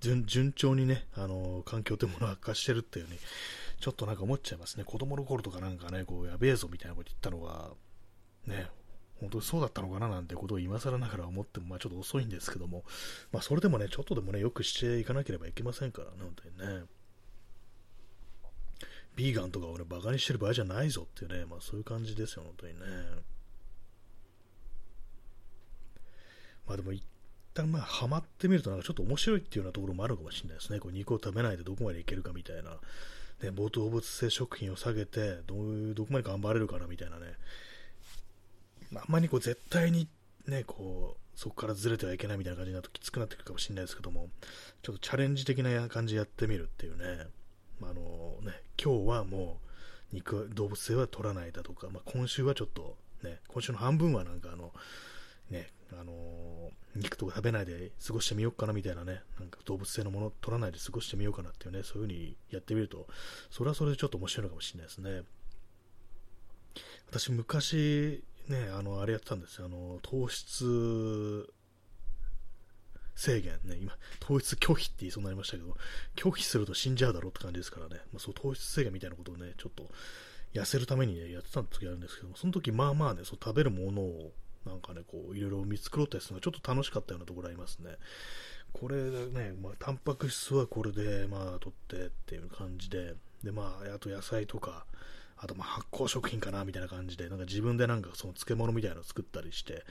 [0.00, 3.18] 順順調にね、あの環境というものが悪化してるっていうふうに、
[3.80, 4.84] ちょっとなんか思っちゃいますね。
[4.84, 7.70] 子供の頃とかなんかね、こう、やべえぞみたいなこと言ったのが、
[8.46, 8.68] ね、
[9.20, 12.84] 本当にそうだったのかななんてことを今更ながら思っても、まあちょっと遅いんですけども、
[13.32, 16.84] まあそれでもね、ちょっとでもね、よくしていかなければいけませんからね、本当にね。
[19.14, 22.86] ビーガンとかをね、バカにしてる場合じゃないぞっていうね、まあそういう感じですよ、本当にね。
[26.66, 27.02] まあでも一
[27.56, 30.80] 旦まあハマってみるとなんかちょっと面白いっていうようなところもあるかもしれないですね。
[30.80, 32.78] こう肉を食べないでどこまでいけるかみたいな。
[33.42, 37.34] ね、冒頭動物性食品を下げてどういう、どこまで頑張れるかなみたいなね。
[38.94, 40.08] あんまりこう絶対に
[40.46, 44.30] ね、こう、そこからずれてはいけないみたいな感じになるときつくなってくるかもしれないですけども、
[44.82, 47.26] ちょっとチャレンジ的な感じでやってみるっていうね。
[47.78, 49.60] まあ、あのね、今日はも
[50.12, 54.72] う肉、動物性は取らないだとか、まあ、今週はちょっとね、今週の半分はなんかあの、
[55.50, 63.06] ね、あのー、肉とか食べないで過ごしてみようかなみたいなね、なんか動物性のもの取らないで過ごしてみようかなっていうね、そういう風にやってみると、
[63.50, 65.22] それはそれでちょっと面白いのかもしれないですね。
[67.10, 71.52] 私、昔、ね、あの、あれやってたんですよ、あの、糖質
[73.14, 73.58] 制限。
[73.64, 75.76] ね、今、糖質拒否って言いそうになりましたけど、
[76.14, 79.90] 拒否すると死んじゃうだろうって感じですからね、まあ、そう糖質制限みたいなことをね、ちょっと
[80.52, 84.32] 痩せるためにね、やってた時あるんですけども、その時まあまあね、そう食べるものを
[84.66, 87.92] なんかね、こう、いろいろ見繕ったりするのがちょっと楽しかったようなところありますね。
[88.72, 94.84] これね、まあ、タンパク質はこれで、まあ、取ってっていう感じで、で、まあ、あと野菜とか、
[95.38, 99.84] あとまあ発酵食品かなみたいな感じで、なんか自分でなんかその漬物みたいなのを作ったりして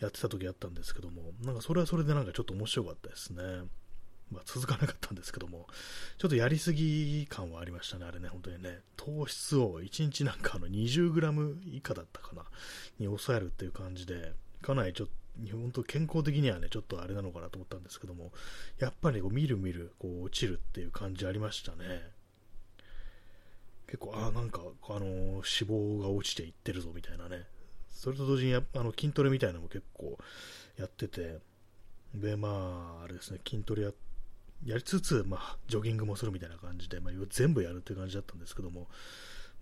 [0.00, 3.42] やってた時あったんですけども、なんかそれはそれでなんかちょっと面白かったですね。
[4.32, 5.66] まあ、続かなかったんですけども、
[6.18, 8.80] ちょっとやりすぎ感はありましたね、あれね、本当にね。
[8.96, 12.44] 糖質を1日なんかあの 20g 以下だったかな、
[12.98, 15.12] に抑えるっていう感じで、かなりちょっと、
[15.50, 18.32] 本当健康的にはね、ちょっとあれなのかなと思ったんですけども、
[18.78, 22.10] やっぱりこう、みるみる、こう、落ちるっていう感じありましたね。
[23.86, 27.46] 結構、ああ、なんか、あの、脂肪が落ちていってるぞ、みたいなね。
[28.02, 30.18] それと同時にあの筋トレみたいなのも結構
[30.76, 31.38] やってて、
[32.14, 34.11] で、まあ、あれですね、筋トレやって、
[34.64, 38.88] やりつつ、まあ、ジョギングもするみたいな感じで、まあ、全部やるっていう感じだったんですけども、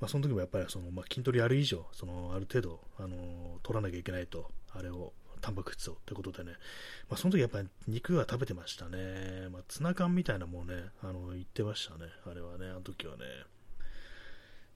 [0.00, 6.52] まあ、その時もやっぱりその、まあ、筋トレやる以上、そのある程度、あの取らなきゃいけないと、あれを、タンパク質をということでね、
[7.08, 13.24] まあ、その時やっぱり肉は食べてましたね、まあ、ツナ缶みたいなもんね、あの言ってましたね、あれはね、あの時はね。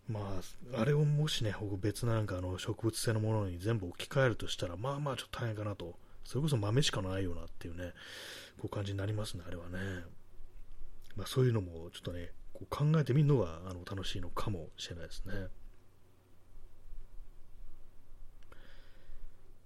[0.08, 0.38] ま
[0.74, 7.92] あ、あれをもしね、別なんかあの植物性のものに全部置き換えるとしたら、まあまあちょっと大変かなと、それこそ豆しかないよなっていうね、
[8.58, 9.78] こう感じになりますね、あれはね。
[11.16, 15.34] まあ、そういうのもちょっとね、こう考えてみるのがあの楽しいのかもしれないですね。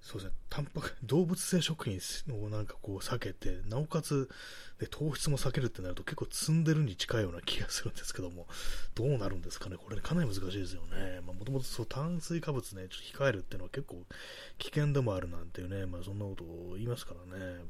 [0.00, 2.00] そうですね、タンパク、動物性食品
[2.44, 4.28] をなんかこう避けて、なおかつ、
[4.78, 8.46] で糖質も避けるってなると結構積んでるに近いような気がするんですけども、
[8.94, 11.20] どうなるんですかね、これ、ね、かなり難しいですよね。
[11.20, 14.02] もともと炭水化物ね、ちょっと控えるっていうのは結構
[14.58, 17.64] 危険でもあるなんていうね、まあそんなことを言いますからね。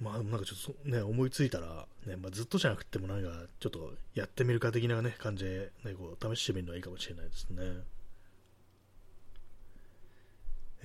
[0.00, 3.30] まあ、なんかちょっとね、思いついたら、ね、まあ、ずっとじゃなくてもなんか、
[3.60, 7.62] ちょっとやってみるか的なね、感じで、ね、こう、試してみるのはいいかもしれないですね。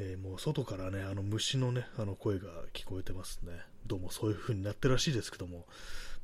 [0.01, 3.51] えー、もう外からね、あの虫のね、あの声が聞こえてますね。
[3.85, 5.65] どうもそういう風になってるらしいですけども、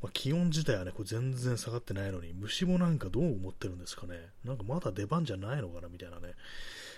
[0.01, 4.29] まあ、気温自体はね、これ全然下がってないのに、虫もなんかどう思ってるんですかね。
[4.45, 6.35] なんかまだ出番じゃないのかなみたいなね、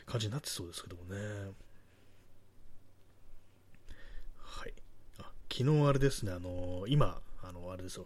[0.06, 1.18] 感じになってそうですけどもね。
[4.38, 4.74] はい。
[5.18, 8.06] あ昨日あれですね、あのー、今、あの、あれですよ、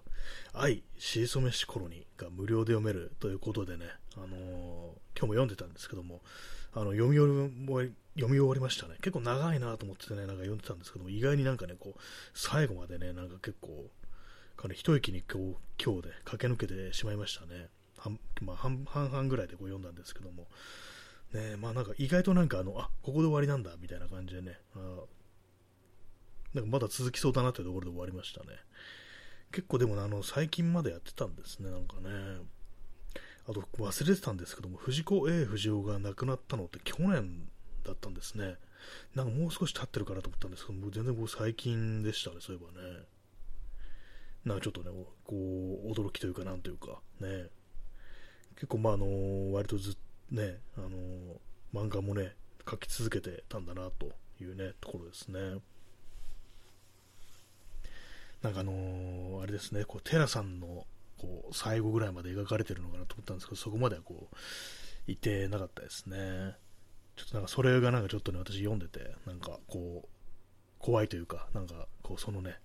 [0.53, 6.21] 愛、しそめしコロニーが無料で読めるということでね、あのー、今日も読んでたんですけども、
[6.73, 8.95] あの読み終わり読み終わりましたね。
[8.97, 11.99] 結構長いなと思ってね、なんか読んでたんですけども、意外になんかね、こう、
[12.33, 13.89] 最後までね、なんか結構、
[14.57, 17.69] かなり一息に今日今日で駆け抜けてしまいましたね。
[17.97, 20.47] 半,、まあ、半々ぐらいでこう読んだんですけども、
[21.33, 24.79] ね、まあなんか意外となんかあの、あ、ここで終わりなんだ、みたいな感じでね、あ
[26.53, 28.57] なんかまだ続きそうだなというところで終わりましたね。
[29.53, 32.09] 結構でも、あの、最近までやってたんですね、なんかね。
[33.47, 37.49] あと、忘れてたんですけども、藤子 A 不二雄が亡くなったのって去年
[37.83, 38.55] だったんですね。
[39.15, 43.05] なんかもう少し経ってるかなと思ったんですけども、全然こう最近でしたね、そういえばね。
[44.45, 44.89] なんかちょっとね、
[45.25, 47.47] こう、驚きというか、なんというか、ね。
[48.55, 49.95] 結構、まあ、あの、割とず
[50.31, 50.89] ね、あの、
[51.73, 52.35] 漫画もね、
[52.69, 55.61] 書き続けてたんだな、というね、ところですね。
[58.41, 60.87] なんかあの、あれですね、こう、テラさんの、
[61.21, 64.35] こう、最後ぐらいまで描かれてるのかなと思ったんですけど、そこまではこう、
[65.11, 66.55] いてなかったですね。
[67.15, 70.07] ちょっとなんかそれがなんかちょっとね、私読んでて、なんかこう、
[70.79, 72.57] 怖いというか、なんかこう、そのね、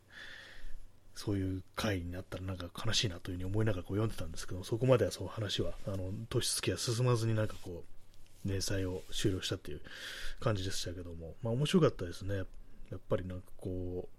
[1.15, 7.85] そういう回になったらなんか悲しいなというふうに思いながらこう読んでたんですけど、そこまではその話は、あの、年月は進まずになんかこ
[8.45, 9.81] う、連載を終了したっていう
[10.41, 12.37] 感じでしたけども、まあ面白かったですね。
[12.37, 12.43] や
[12.97, 14.16] っぱりなんかこう、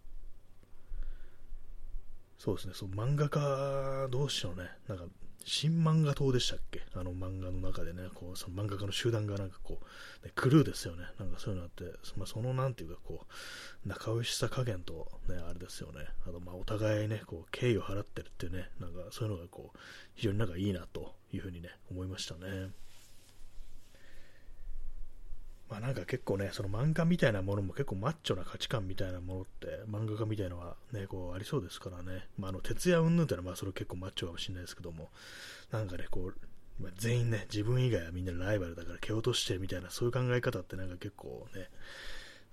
[2.37, 5.05] そうですね、そう漫画家同士のね、なんか
[5.49, 6.81] 新漫画党でしたっけ？
[6.93, 9.79] あの漫画の中でね、こう、その漫画家の集団がなんかこ
[10.21, 11.05] う、ね、クルーですよね。
[11.17, 11.85] なんかそういうのあって、
[12.17, 13.25] まあ、そのなんていうかこ
[13.85, 16.05] う、仲良しさ加減と、ね、あれですよね。
[16.27, 19.77] あと、まあ、お互いね、こう、敬意を払ってるっていうね、なんかそういうのがこう、
[20.15, 22.71] 非常になんかいいなというふうにね、思いましたね。
[25.69, 32.27] まあなんか結構ね、その漫画みたいなものも結構マッチョな価値観みたいなものって、漫画家みたいなのはね、こうありそうですからね。
[32.37, 35.09] まああの、徹夜云々ってのはまあそれ結構マッチョかもしれないですけども、
[35.71, 36.35] なんかね、こう、
[36.81, 41.69] まあ、全員ね、自分以外はみんなライバルだから蹴落としてみたいな、そういう考え方ってなんか結構ね、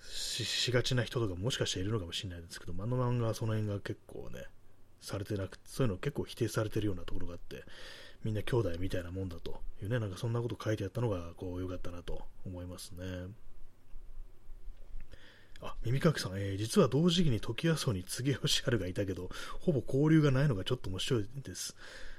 [0.00, 4.44] ししがちな人とかもしかしているのかもしれないですけど、あの漫画はその辺が結構ね、
[5.00, 7.64] されてなくて、そういうの結構否定されてるようなところがあって、
[8.24, 13.04] みんな兄弟みたいなもんだというね、なんかそんなこと書いてあったのが、こう、良かったなと思いますね。
[15.60, 21.76] あ、耳かきさん、えー、実は同時期に時矢荘に柘義治がいたけど、ほぼ交流がないのがちょっと面白いです。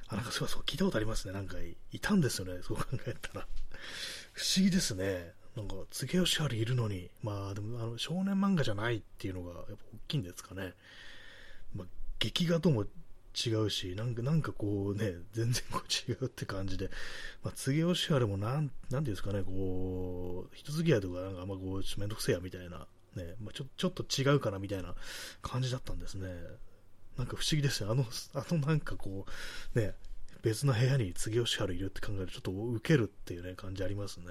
[0.07, 1.33] あ、なんかそうそう、聞いたことありますね。
[1.33, 1.57] なんか
[1.91, 2.61] い、たんですよね。
[2.61, 3.47] そう考えたら。
[4.33, 5.33] 不思議ですね。
[5.55, 10.73] なんか、柘義治いるのに、まあ、でも、あの、少年漫画じゃないっていうのが、やっぱ大きいんですかね。
[11.73, 11.87] まあ、
[12.19, 12.85] 劇画とも
[13.35, 16.89] 違うし、なんか、なんかこうね、全然こう違うって感じで、
[17.43, 24.95] まあ、次吉原もなん、なんていうんですかね、こう、一付き合いとか、なんかあんまこう、めんどくせえやみたいな、ね、まあ、ちょ、ちょっと違うかなみたいな
[25.41, 26.27] 感じだったんですね。
[27.17, 27.91] なんか不思議ですよ。
[27.91, 29.25] あの、あのなんかこ
[29.75, 29.95] う、ね、
[30.41, 34.25] 別の部屋に次吉原いるって考えると、ちょっとウケるっていうね、感じありますね。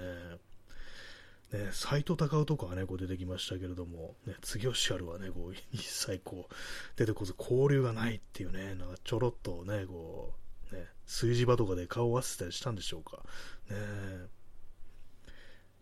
[1.55, 6.53] ね、斎藤隆夫とかはね、こう出てきましたけれども、ね、次吉春はね、こう、 一切こう、
[6.97, 10.35] 出てこず交流がないっていうね、なんかちょろっとね、こ
[10.71, 13.23] う、ね、炊事場とかで顔を合わせたりしたんでしょうか。
[13.69, 14.27] ね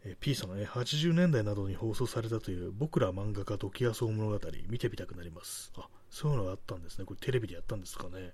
[0.06, 5.72] え P さんがね、80年代などに放送されたという僕ら漫画家時矢荘物語、見てみたくなります。
[5.78, 7.06] あ、そういうのがあったんですね。
[7.06, 8.34] これテレビでやったんですかね。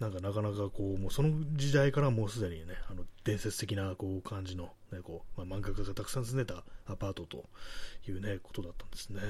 [0.00, 7.44] なんかなかなかこう、もうその時代からもうすでにね、あの伝説的なこう感じの、ね、こうまあ、漫画家がたくさん住んでたアパートと
[8.08, 9.20] いうね、ことだったんですね。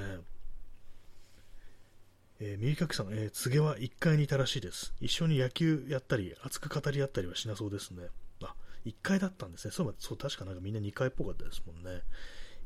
[2.40, 4.94] えー、右かきさん、えー、告げは1階にいたらしいです。
[5.00, 8.04] 一緒に野球やったり、熱く語り合ったりはしなそうですね。
[8.44, 8.54] あ、
[8.86, 9.72] 1階だったんですね。
[9.72, 12.02] そう、そう確かなんかみんな2階っぽかったですもんね。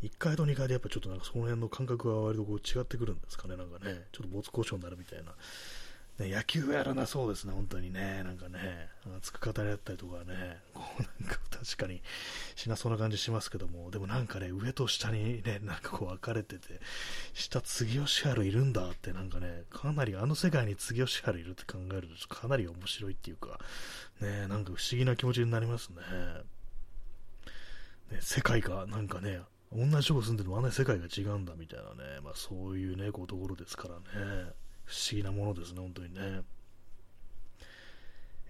[0.03, 3.57] 1階と2階でやっぱちょっとなんかその辺の感覚が割とこう違ってくるんですかね。
[3.57, 5.33] なんかね、ちょっと没交渉になるみたいな、
[6.19, 12.03] 野球やらなそうですね、本当にね、なんかね、熱く語り合ったりとかね、こうなんか確かに
[12.55, 16.81] しなそうな感じしますけども、でもなんかね、上と下にね、なんかこう分かれてて、
[17.33, 23.59] 下、杉吉春いるんだって、なんかね、かなりあの世界に杉吉春いるって考えると、かなり面白いっていうか、
[24.21, 25.97] ね、なんか不思議な気持ちになりますね。
[28.13, 29.41] ね世界がなんかね、
[29.75, 34.53] 同じとこ住んでるのあんなに世界が違うんだみたいなね、まあそういうね、こうところですからね。
[34.85, 36.43] 不思議なものですね、本当にね。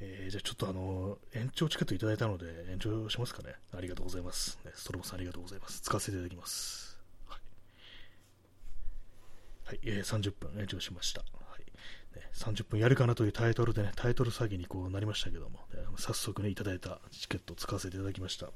[0.00, 3.54] えー、じゃあちょっとあの、延長チケットいただいたので延長しますかね。
[3.76, 4.58] ありがとうございます。
[4.64, 5.80] ね、ストロボさんありがとうございます。
[5.80, 6.98] 使わせていただきます。
[7.28, 7.40] はい。
[9.68, 11.20] はい、えー、30分延長しました。
[11.20, 11.26] は
[11.58, 11.62] い
[12.16, 18.46] ね、30分やるかなというタイトルでね、タイトル詐欺にこうなりましたけども、ね、早速ね、いただいたチケットを使わせていただきました。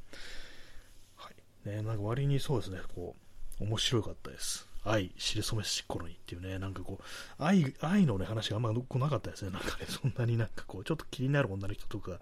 [1.17, 1.31] は
[1.65, 1.69] い。
[1.69, 3.17] ね、なんか割にそうですね、こ
[3.61, 4.67] う、面白かったです。
[4.87, 9.51] 愛、知る染めし頃にっていうね、なんかこう、愛、愛のね、話があんま来なかったですね。
[9.51, 12.21] なんかね、そんなになんかこう、ちょっと気になる女の人とか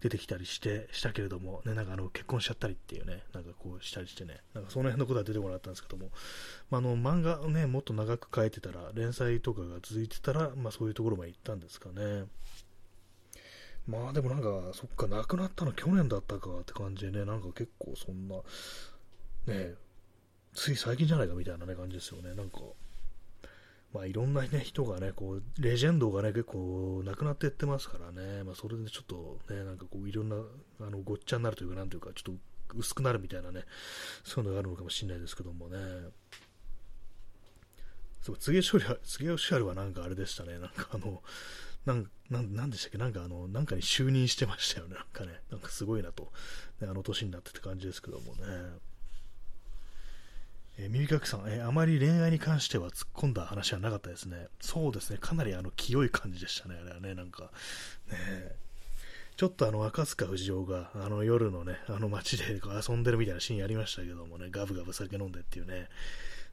[0.00, 6.10] 出てきたりして、したけれども、ね、なんかあの、結婚しちゃったりっていうね、なんかこうしたりしてね、なんかその辺のことは出てこなかったんですけども、
[6.70, 12.24] まあ、あの、漫画をね、もっと長く書いてたら、連載とかが続いてたら、まあそういうところまで行ったんですかね。
[13.86, 18.36] まあでもなんか、そっか、亡くなったの去年だったかって感じでね、なんか結構そんな、
[19.46, 19.74] ね、
[20.56, 22.34] つい最近じゃないかみたいな、ね、感じですよね。
[22.34, 22.60] なんか、
[23.92, 30.36] まあ、いろんな、ね、人がね、こう、レジェンドがね、結構亡くなっていってますからね、まあ、それでちょっとね、なんかこう、いろんな、
[30.80, 32.34] あの、ごっちゃになるというか、なんというか、ちょっ
[32.68, 33.64] と薄くなるみたいなね、
[34.24, 35.78] そういうのがあるのかもしれないですけどもね。
[38.22, 41.22] そう、次吉春次吉春はなんかあれでしたね、なんかあの、
[41.84, 46.32] なんなんなんでしたっけ、なんかあの、なんかに就任してましたよね、なんかね、なんかすごいなと、
[46.80, 48.42] ね、あの年になってって感じですけどもね。
[50.78, 54.48] えー、耳かきさん、えー、あまり恋愛に関しては突っ込んだ話はなかったですね。
[54.60, 57.50] そうですね、かなりあの清い感じでしたね、あれはね、なんか。
[58.10, 58.56] ね
[59.36, 62.58] ちょっとあの赤塚不二夫があの夜のね、あの街で
[62.88, 65.90] 遊んでるみたいなシーンありましたけどもね、ガブガブ酒飲んでっていうね、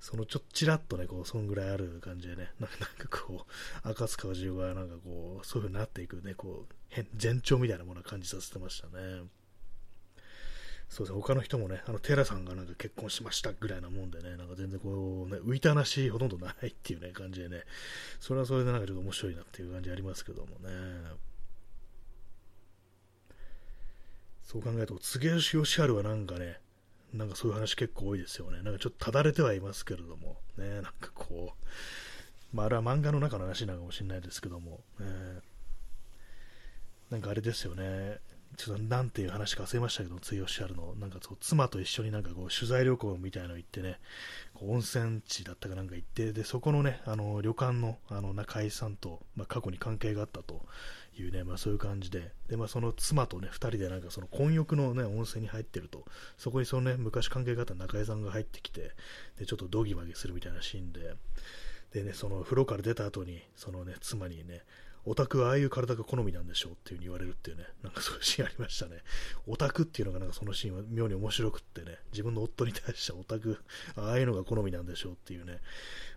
[0.01, 9.23] そのちょっちらっとね、こう、そんぐらいある感じでね、な んかこう、赤塚不二夫がなんかこう、そういう風になっていくね、こう、前兆みたいなものを感じさせてましたね。
[10.93, 17.63] そうですね、他の人もね、あの、テラさんがなんか結婚しましたぐらいなもんでね、なんか全然こう、ね、浮いた話ほとんどないっていうね、感じでね、
[18.19, 20.69] それはそれでなんかちょっと面白いなっていう感じありますけどもね。
[24.43, 26.59] そう考えると、柘植義治はなんかね、
[27.11, 28.61] なんかそういう話結構多いですよね。
[28.61, 31.55] なんかちょっとただれてはいますけれども、ね、なんかこ
[32.53, 35.07] う、まあ、あれは漫画の中の話なのかもしれないですけども、ね、
[37.09, 38.19] なんかあれですよね、
[38.57, 43.99] ちょっとなんていう話か忘れましたけど、ついおっしゃるの、なんかそう妻と一緒になんかこう取材旅行みたいなの行ってね、
[44.53, 50.61] こう温泉地だったかなんか行って、でそこのね、あの旅館のあの中井さんと、まあ、過去に関係があったと
[51.17, 56.05] いうね、まあ、そういう感じで、でまあ、その妻とね、2人でなんかその混浴の、ね、温泉に入ってると、
[56.37, 58.91] そこにそのね、昔関係があった中井さんが入ってきて、
[59.39, 61.15] でちょっとドギマギするみたいなシーンで、
[61.93, 64.63] でね、その風呂から出た後に、そのね、妻にね、
[65.05, 68.97] オタクはああいう体が好みなんでしょうっていう風に言われるっていうね、なんかそういうシーンありましたね。
[69.47, 73.59] オタクっていうのがなんかそのシーンは妙に面白くってね、自分の夫に対してオタク、
[73.95, 75.59] ああいうのが好みなんでしょうっていうね、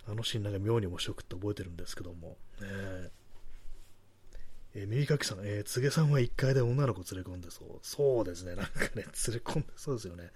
[0.08, 3.10] あのシーンなんか妙に面白くって覚えてるんですけども、ね
[4.76, 7.78] えー、耳かきさん、えー、つげさんは1階で女の子連れ込んでそう。
[7.82, 9.08] そうですね、なんかね、連れ
[9.42, 10.30] 込んでそうですよね。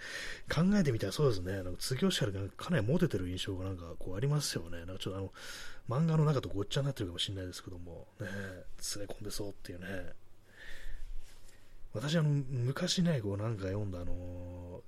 [0.52, 4.78] 考えてみたらそうですね、なんか次吉原がかなりモテてる印象がなんかこうありますよね。
[4.78, 5.32] なんかちょっとあの、
[5.90, 8.26] 漫画の中とごっちゃになってるかもしれないですけども、ね、
[8.96, 9.86] 連れ込んでそうっていうね。
[11.92, 14.82] 私、あの、昔ね、こうなんか読んだ、あの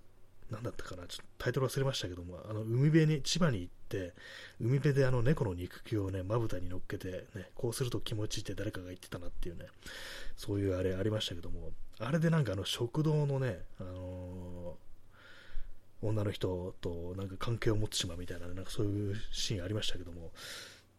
[0.53, 4.13] なんだったかな、ちょっとタイトル忘れましたけども、あの海辺に、千葉に行って、
[4.61, 9.67] 海辺であの猫の肉球をね、まぶたに乗っけて、ね、こうすると気持ちいいって誰かが言ってたなっていうね、
[10.37, 20.31] そういうあれありましたけども、あれでなんかあの食堂のね、あのー、女の人となんか関係を持ってしまうみたいな、なんかそういうシーンありましたけども、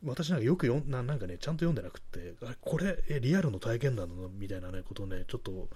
[0.05, 4.29] 私なんかよくよななんかね、ちゃんと読んでなくて、あれ、これ、えリアルの体験談なの？
[4.29, 5.69] みたいな、ね、ことをね、ちょっと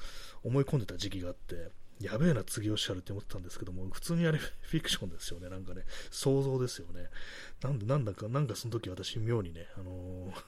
[0.43, 7.09] 思い込んでた時期があって、やべえな、次おっしゃるって思ってたんですけども、普通にあれ フィクションですよね、なんかね、想像ですよね。
[7.61, 10.43] なんで、なんだか、なんかその時私妙にね、あのー、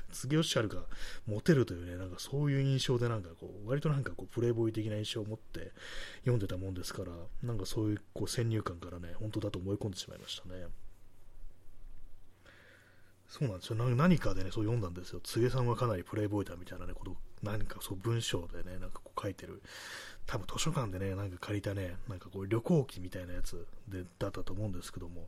[0.12, 0.86] 次おっしゃるが
[1.26, 5.72] モテるというね、なんかそういう印象でなんかこう、割となんかこう、プレイボーイ的な印象を持って
[6.20, 10.66] 読んでたもんですから、なんかそういうこう先入観からね、本当だと思い込んでしまいましたね。
[13.36, 13.74] そうなんですよ。
[13.74, 15.18] 何かでね、そう読んだんですよ。
[15.18, 19.60] 柘植さんはかなりプレイボーイだみたいなね、こと、何かそう文章でね、なんかこう書いてる
[20.24, 25.26] 多分図書館でね、なんか借りたね、なんかこう旅行記みたいなやつでだったと思うんですけども、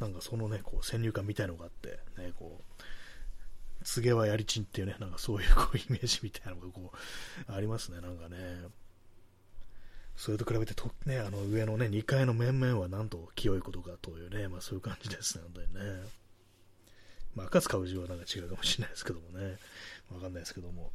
[0.00, 6.90] なんかそのね、こう先入観みたいのがあって、ね、こう、告げはやりちんっていうね、なんかそういうこうイメージみたいなのがこ
[7.46, 8.36] う、ありますね、なんかね。
[10.16, 16.21] それと比べてと、ね、あの上のね、2階の面々はなんと清いことかというね、まあそういう感じですね、本当にね。
[17.34, 19.58] まあ、赤塚氏はなんか違うかもしれないですけどもね、
[20.12, 20.92] わかんないですけども。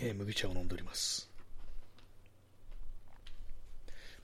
[0.00, 1.28] えー、麦茶を飲んでおります。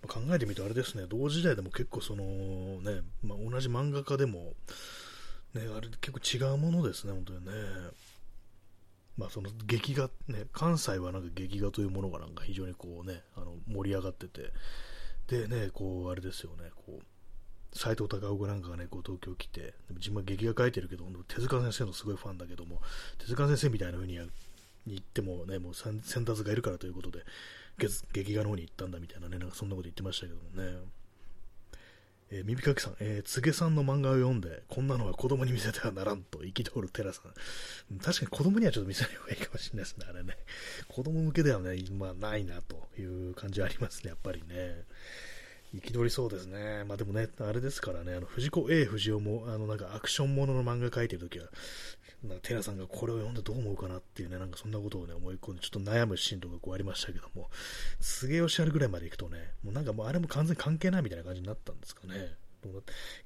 [0.02, 4.54] まあ、考えてみるとあれですね、同時代でも結構そのね、まあ、同じ漫画家でも、
[5.54, 7.52] ね、あれ結構違うものですね、本当にね。
[9.16, 14.52] まあその劇画、ね、関西はなんか劇画というものがなんか非常にこうね、あの盛り上がってて、
[15.28, 22.80] でね、こうあれですよね、こう、斎藤隆夫なんかがね、こう東京来て、自分は劇画描いてるけど、手塚先生のすごいファンだけども、
[23.18, 24.18] 手塚先生みたいな風に
[24.86, 27.24] に行ってもね、もう先達がいるからということで、
[28.12, 31.03] 劇画の方に行ったんだみたいなね、なんかそんなこと言ってましたけどもね。
[32.34, 37.98] えー、耳かきさん、えー、つげさんの漫画を読んで、こんなのは子供に見せてはならんと憤るテラさん。
[37.98, 40.36] 確かに子供にはちょっと見せない方がいいかもしれないですね、あれね。
[40.88, 44.82] 子供向けではね、まあないなという感じはありますね、やっぱりね。
[45.76, 46.82] 憤りそうですね。
[46.84, 51.46] まあでもね、あれですからね、あの藤子 A 不二雄も、あのなんかアクションものの漫画描いてるときは、
[52.28, 57.50] なんかテラさんがこれを読んでどう思うかなっていうね、なんかそんなことをね、思い込んで、ちょっと悩むシーンとかこうありましたけども、
[58.00, 62.34] すげえおっしゃるぐらいまで行くとね、もうなんかもうあれも完全に関係ないみたいな感じになったんですかね。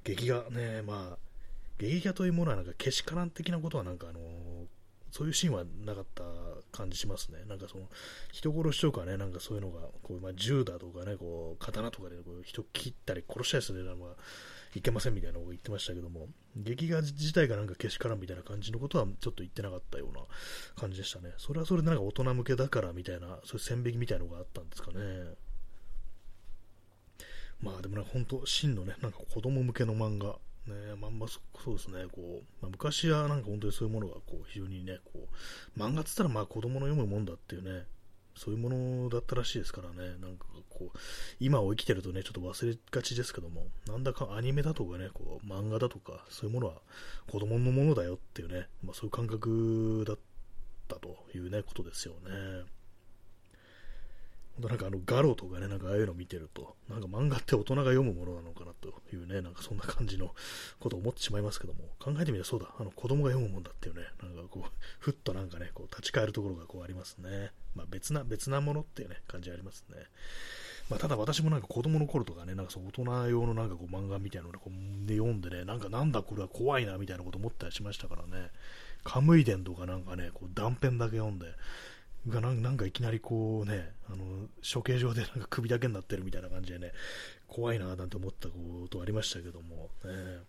[0.03, 1.17] 劇画ね、まあ、
[1.77, 4.19] 劇画というものはなんかけしからん的なことはなんかあの
[5.11, 6.23] そういうシーンはなかった
[6.71, 7.39] 感じしますね。
[7.47, 7.85] なんかその、
[8.31, 14.15] 人殺しとかね、なんかそういうのが、こうまあ、銃だとかね、こう、刀とかでこう人切ったり殺したりするのは
[14.75, 20.21] いけませんみたいなことを言ってましたけども、劇画自体がなんかけしからんみたいな感じのことはちょっと言ってなかったような
[20.75, 21.33] 感じでしたね。
[21.37, 24.99] それはそれでなんか大人向けだからみたいな、そういう線引きみたいなのがあったんですかね。
[27.61, 31.39] まあでもね、本当真のね、なんか子供向けの漫画、ね、まあ、ま、そ
[31.71, 35.27] うですね、こう、まあ、昔はなんか本当にそういうものがこう非常にね、こ
[35.75, 37.85] う、漫画っつったらまあ子供の読むもんだっていうね、
[38.39, 40.97] そういうものだったらしいですからね、なんかこう、
[41.41, 46.75] 今を生きてるとね、ちょっと忘れがちですけども、なんだかアニメだとかね、こう漫画だとか、そういうものは
[47.29, 50.17] 子供のものだよっていうね、まあ、そういう感覚だっ
[50.87, 52.63] たというね、ことですよね。
[54.67, 60.33] なんかあのガロとかね、なんかああいうの見てると、なんか漫画って大人が読むものなのかなというね、なんかそんな感じの
[60.79, 67.51] ことを思ってしまいますけども、考えてみればそうだ、あの子供が読むもんだっていうね、なんかこう、ふっとなんかね、こう立ち返るところがこうありますね。
[67.75, 69.97] まあ別な、別なものっていうね、感じありますね。
[70.89, 78.49] まあ、ただ私もなんか子供の頃とかね、なんかそう大人用のなんかこう漫画みたいなのを、ね、で読んでね、なんかなんだこれは怖いなみたいなこと思ったりしましたからね、
[79.03, 81.45] カムイ伝とかなんかね、こう断片だけ読んで、
[82.27, 86.93] がなんかいきなりこうね、あの処刑場で なんか首だけになってるみたいな感じでね、
[87.47, 90.43] 怖いななんて思ったことありましたけども、ね、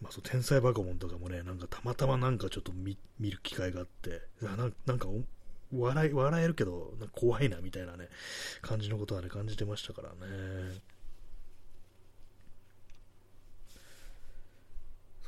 [0.00, 5.08] まあ、そう天才バカモンとかもね、なんかたまたまなんかちょっと見る機会があって、なんか
[5.72, 8.08] 笑い笑えるけど、怖いなみたいなね、
[8.62, 10.80] 感じのことはね、感じてましたからね。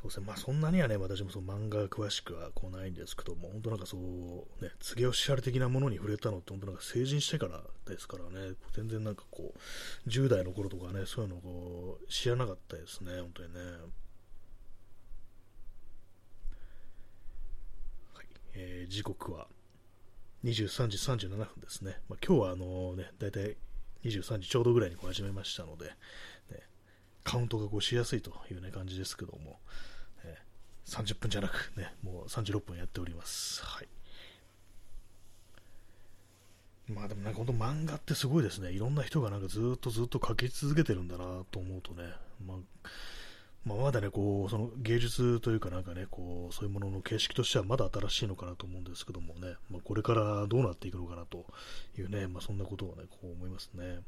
[0.11, 13.59] ですね、まあそんなにはね、私もその漫画詳しくはこうないんですけども、本当なんかそう、ね、告げをしゃれ的なものに触れたのって、本当なんか成人してからですからね、全然なんかこう、10代の頃とかね、そういうのを知らなかったですね、本当にね。
[18.13, 19.47] はい、えー、時刻は
[20.43, 21.99] 23時37分ですね。
[22.09, 23.55] まあ、今日はあのね、だいたい
[24.03, 25.85] 23時ちょうどぐらいにこう始めましたので、
[27.23, 29.59] カウントがこうしやすいという、ね、感じですけども、
[30.85, 33.63] 30分じゃなく、ね、もう36分やっております。
[33.63, 33.87] はい。
[36.87, 38.71] まあでもなんか本当漫画ってすごいですね。
[38.71, 42.03] いろんな人がなんかずっとずっと描き続けてるんだなと思うとね、
[42.45, 42.57] まあ、
[43.63, 51.45] まあ、まだね、こう、その芸術というかなんかね、こう、そういうものの形式としてはまだ新しいのかなと思うんですけどもね、まあ、これからどうなっていくのかなと
[51.97, 53.99] いうね、まあ、そんなことをね、こう思いますね。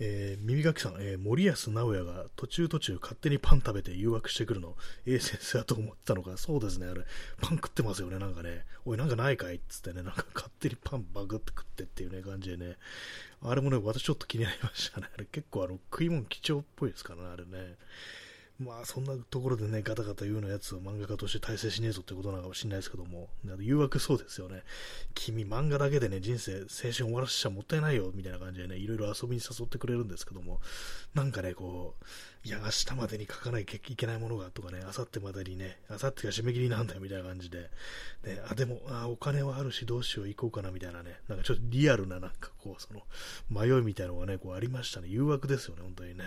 [0.00, 4.76] えー、耳かきさん、えー、森保直哉が途中途中勝手にパン食べて誘惑してくるの、
[5.06, 7.02] A 先生だと思ったのか、そうですね、あれ、
[7.40, 9.56] パン食ってますよね、なんかね、おい、なんかないかい？
[9.56, 12.76] っつってね、なんか勝手にパンバグって食ってっていうね、感じでね、
[13.42, 17.76] あれもね、私ちょっと気になりましたね、あれ結構あの食い物貴重っぽいですからね、あれね。
[18.60, 23.28] まあそんなところでね、ガタガタ言うのやつを漫画家として大成しねえぞってことなのかもしれないですけども、
[23.58, 24.62] 誘惑そうですよね。
[25.14, 30.60] 君漫画だけでね、人生、青春終わらせちゃもったいないよ、みたいな感じでね、いろいろ遊びに誘ってくれるんですけども、
[31.14, 32.04] なんかね、こう、
[32.46, 37.70] いや、明日までに書かなきゃいけないものがとかね、明後日までにね、明後日が締め切りなんだよ、みたいな感じで、
[38.22, 43.02] ね、あ、でも、あ、お金はあるし、どうしよう、行こうかな、みたいなね、なんかちょっとリアルな、なんかこう、その、
[43.50, 45.08] 迷いみたいなのがね、こうありましたね。
[45.08, 46.24] 誘惑ですよね、本当にね。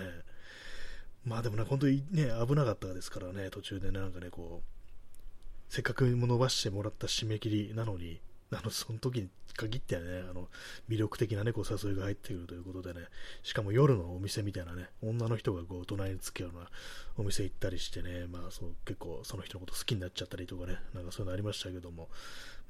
[1.28, 10.48] まあでもね、本当にね、危なかったですからね、途中でね、なんかね、こう、せっかく伸ばしてもらった締め切りなのに、あの、その時に限ってはね、あの、
[10.88, 13.08] 魅力的なね、こう、誘いが入ってくるということでね、
[13.44, 16.70] しかも夜のお店みたいなね、女の人がこう、隣につくような
[17.18, 22.08] お店行ったりしてね、まあ、そう、結構その人のこと好きになっちゃったりとかね、なんかそういうのありましたけども、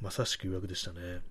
[0.02, 1.22] まさしく誘惑でしたね。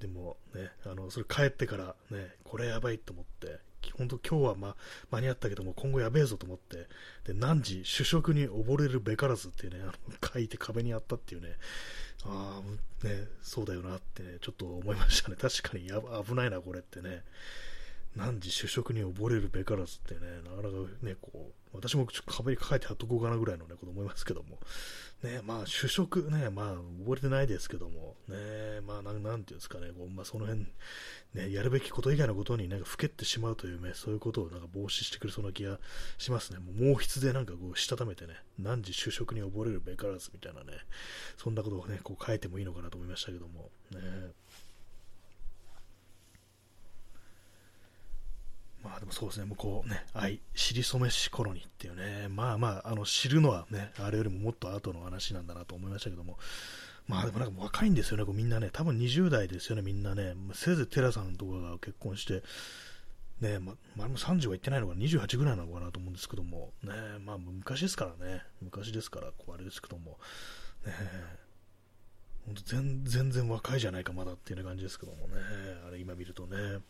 [0.00, 3.58] でもね、あの、それ帰ってからね、これやばいと思って、
[3.96, 4.76] 本当今日は、ま、
[5.10, 6.86] 間に合ったけども今後やべえぞと思って
[7.24, 9.92] で何時主食に溺れるべからずっていうねあの
[10.32, 11.56] 書いて壁にあったっていうね。
[12.24, 15.36] ああねそうだよなって、ね、ちょっと思いましたね。
[15.40, 17.22] 確かにや危ないなこれってね。
[18.16, 24.58] 何時主食に溺れるべからずってねなかなかねこう私も壁に書いて貼っとこうかなぐらいのねこと思いますけども
[25.22, 30.66] ね、まあ、主食ね、まあ、覚えてないですけども、ね、まあ、なんなんていうんですかね、こうまあ、その辺、
[31.34, 35.78] ね、やるべきこと以外のことになんかふけってしまうというね、そういうことをなんか防止してくれそうな気が
[36.16, 36.58] しますね。
[36.58, 40.72] もう毛筆でなんかこう、したためてね、何時主食に溺れるべからずみたいなね、
[41.36, 43.98] そんなことをね、こう書いてもいいのかなと思いましたけども、ね。
[48.82, 56.38] まあでもそうですね、もうこうね、愛、知り染めし頃にっていうね、まあまあ、あの、知るのはね、あれよりももっと後の話なんだなと思いましたけども、
[57.06, 62.42] まあでもなんか若いんですよね、こうみんなね、多分20代ですよね、みんなね、せいぜいテラさんとかが結婚して、
[63.40, 66.92] ね、ま、まあ、も30は行ってないのかな、28ぐらいなのかなと思うんですけども、ね、
[67.24, 70.18] まあ昔ですからね、昔ですから、こうあれですけども、
[70.86, 70.92] ね、
[72.46, 75.34] 本当全全然若いじゃないか、まだっていう感じですけどもね、
[75.86, 76.80] あれ今見るとね。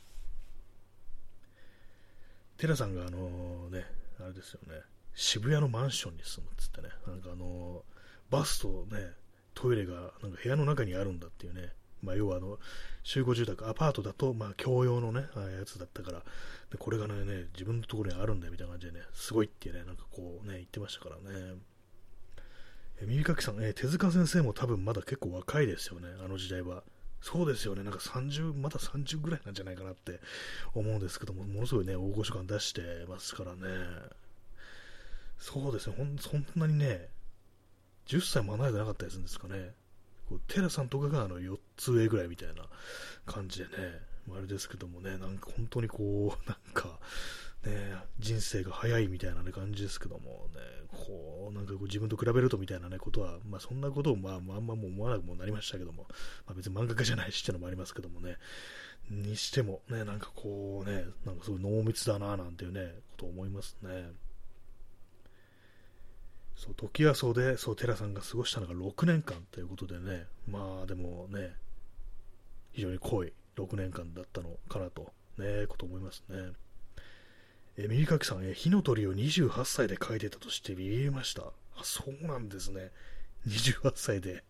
[2.61, 3.87] テラさんがあのね、
[4.21, 4.83] あれですよね、
[5.15, 7.83] 渋谷のマンションに住むっつってね、なんかあの
[8.29, 8.99] バスとね、
[9.55, 12.59] トイレがなんか部屋の中にあるんだっていうね、まあ、要はあの
[13.03, 16.19] 集合住宅、アパートだと、まあ、共用のね、あやつだったから、
[16.71, 17.15] でこれがね、
[17.55, 21.55] 自分のところにあるんだよみたいな感じでね、すごいってね、なんかこうね、言ってましたからね。
[23.01, 26.83] え耳かきさん、え手塚先生も多分まだ結構若いですよね、あの時代は。
[27.21, 30.21] そうですよね、なんか30、まだ30ぐらいなんじゃないかなって
[30.75, 33.61] 思うんですけども、ものすごいね、大御所感出してますからね。
[35.39, 37.09] そうですね、ほんそんなにね、
[38.07, 39.75] 10歳も離れてなかったりするんですかね。
[40.29, 42.65] こうテラさんとかがあの寄っつ上ぐらいみたいな
[43.27, 43.71] 感じでね、
[44.33, 46.99] あれですけどもね、なんか本当にこう、なんか、
[47.65, 56.07] ね、人生が早いみたいな、ね、感じですけどもね、こう、なんかこう自分と比べるとみたいな、ね、ことは、まあ、そんなことを、まあ、あんまもう思わなくもなりましたけども、
[56.47, 58.37] まあ、別に漫画家じゃないしっていうのもありますけどもね、
[59.11, 64.13] にしても、ね、なんかこうね、なんかすごい濃密だな、なんていうね、ことを思いますね。
[66.57, 71.55] そう、時はそうで、そう、寺さんが過ごしたのが6年間ということでね、まあでもね、
[72.73, 76.53] 非常に濃い6年間だったのかなと、ね、こと思いますね。
[77.83, 81.43] え耳かきさん、え火の鳥を28歳で描いてたとしてビビりました。
[81.43, 81.53] あ、
[81.83, 82.91] そうなんですね。
[83.49, 84.45] 28歳で。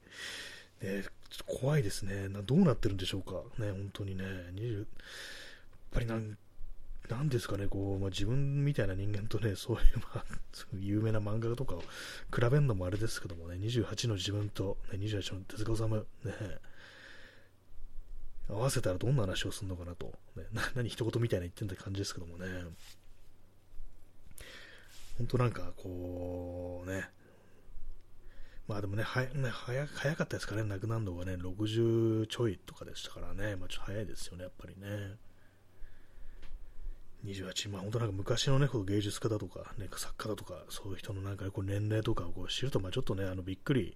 [0.83, 1.05] ね、
[1.47, 2.43] 怖いですねな。
[2.43, 3.35] どうなってるんでしょうか。
[3.63, 4.25] ね、本当にね。
[4.55, 4.87] 20やっ
[5.93, 6.37] ぱりなん、
[7.09, 9.83] なんですかね、こう、まあ、自分みたいな人間とね、そういう、
[10.15, 10.25] まあ、
[10.81, 16.59] 有名な漫画とかを比べるのもあれですけどもね、28の自分と、ね、28の手塚治虫、ね、
[18.49, 22.47] 合わせたらどんな話をするのかなと、ね、な何一言みたいな言ってんだ感じですけどもね。
[25.21, 27.11] 本当なんかこうね、
[28.67, 35.17] まあでもね、はね早かったですからね、亡くなるのがね、60ちょいとかでしたからね、まあ、ちょっと早いですよね、やっぱりね。
[37.27, 43.95] 28、まあ本当なんか昔のね、こう芸術家だとか、ね、作家だとか、そういう人のなんか、ね、こう年齢とかをこう知ると、まあちょっとね、あのびっくり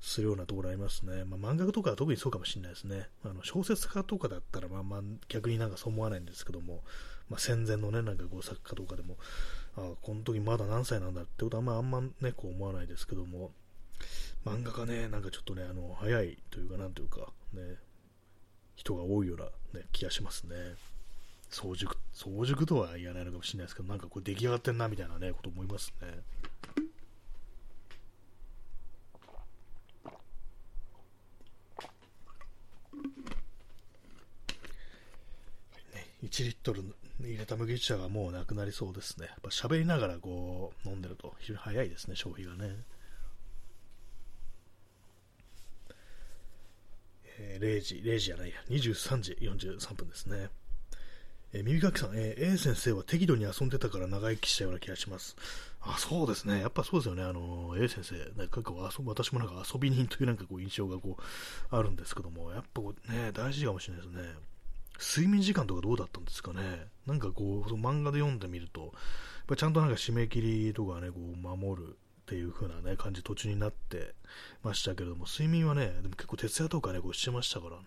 [0.00, 1.24] するようなところありますね。
[1.24, 3.06] まあ漫画とかは特にそうかもしれないですね。
[3.22, 6.82] あの小説家とかだったら、まあまあ逆になんかそう思わないんですけども、
[7.28, 9.16] まあ戦前のね、なんかこう作家とかでも、
[9.76, 13.52] あこの時まだ何歳なんだってことは、まああんまね、こう思わないですけども、
[14.44, 17.76] 漫画家ね、なんかちょっとね、あの、早いというか、なんというか、ね、
[18.74, 19.44] 人が多いような、
[19.78, 20.54] ね、気がしますね。
[21.50, 26.22] 早熟、早熟とは言わないのかもしれないですけど、なんかこう出来上がってんなみたいなね、こと思いますね。
[36.22, 36.82] 1リットル
[37.20, 39.26] 入れた麦茶がもうなくなりそうですね。
[39.26, 42.76] やっぱ喋りながらこう飲んでると非常に早いですね、消費がね。
[47.38, 50.48] えー、0時、0時じゃないや、23時43分ですね。
[51.52, 55.36] えー、耳かきさん、えー、A 先生は適度に遊んでたから長生きしたような気がします。
[55.80, 56.60] あ、そうですね。
[56.60, 57.22] やっぱそうですよね。
[57.22, 64.55] あの、A 先生、なんかこう私もなんか遊び人というなんかこう印象がこう、あるんですけども、やっぱこうね、大事かもしれないですね。
[64.98, 66.88] 睡眠時間とかどうだったんですかね。
[67.06, 68.90] なんかこう、その漫画で読んでみると、やっ
[69.46, 71.94] ぱちゃんとなんか締め切りとかね、こう守るっ
[72.26, 74.14] ていう風なね、感じ途中になって
[74.62, 77.84] ましたけれども、睡眠はね、でも結構徹夜とかね、こうしてましたからね。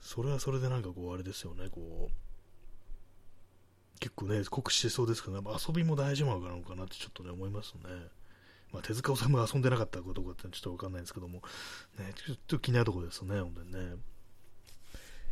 [0.00, 7.80] それはそれでなんかこう、あれですよね、こう、結構ね、酷使してそうですけど、ね、遊びも大事なのかなってちょっとね、思いますね。
[8.72, 11.42] まあ、手塚治虫が遊んでなかったことかってちょっとわかんないんですけども、
[11.98, 13.96] ね、ちょっと気になるところですね、本当にね。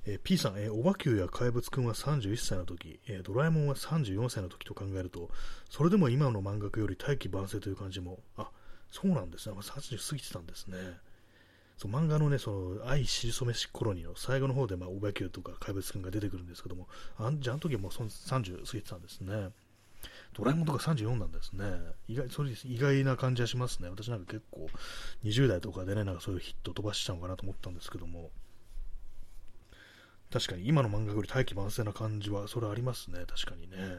[0.05, 5.30] えー、P さん、えー、おばきゅうや怪物くんは31歳の時、えー、ドラえもんは34歳の時と考えると、
[5.70, 8.50] それでも今の漫画より大器晩成という感じも、あ、
[8.90, 9.55] そうなんですね。
[9.57, 10.76] 30過ぎてたんですね。
[11.78, 19.50] そう漫画のね、その、愛しりそめしコロニーの最後の方で、まあ、おばきゅうとか怪物くんが出てくるんですけども、あんじゃあの時はもうそ30過ぎてたんですね。
[20.34, 21.64] ドラえもんとか34なんですね。
[22.09, 23.88] 意外、それ意外な感じはしますね。
[23.88, 24.68] 私なんか結構、
[25.24, 28.30] 20代とかでね、なんかそういうヒット飛ばしちゃうかなと思ったんですけども、
[30.33, 33.76] 確かに今の漫画より大気晩成な感じは、それありますね、確かにね。
[33.76, 33.99] やっ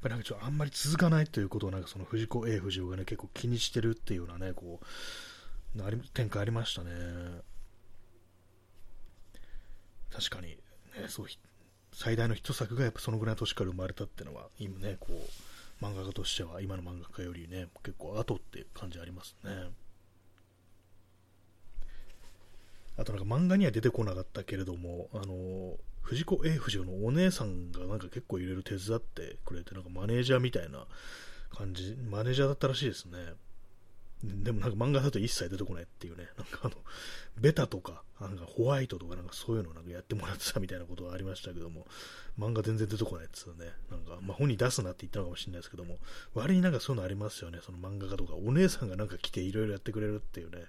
[0.00, 6.90] ぱりなんかちょっとあんまり続かないということを、なんかその藤子 A 不二雄がね、結構気にしてるっていうようなね、こう、展開ありましたね。
[10.10, 10.58] 確かに、ね、
[11.08, 11.26] そう、
[11.92, 19.70] 最大のヒット作がやっぱそのぐらいの年から生まれたっていうのは、今ね、こう、漫画家としては今の漫画家よりね、結構後って感じありますね。
[23.00, 30.86] あとなんか漫画には出てこなかったけれども、あの、藤子 A 不二雄のお姉さんがなんか結構いろいろ手伝ってくれて、なんかマネージャーみたいな
[31.50, 33.16] 感じ、マネージャーだったらしいですね。
[34.22, 36.74] でもなんか漫画だと一切出てこないっていうね、なんかあの、
[37.40, 41.86] ベタとか、なんかホワイトとかなんかそういうのなんかやってもらってたみたいなことがありましたけども、
[42.38, 45.96] 漫画全然出てこないっつうね、なんか、まあ、本に出すなって言ったのかもしれないですけども、
[46.34, 50.64] 割になんかそういうのありますよね、その漫画家とか、お姉さんがなんか来ていろいろやってくれるっていうね、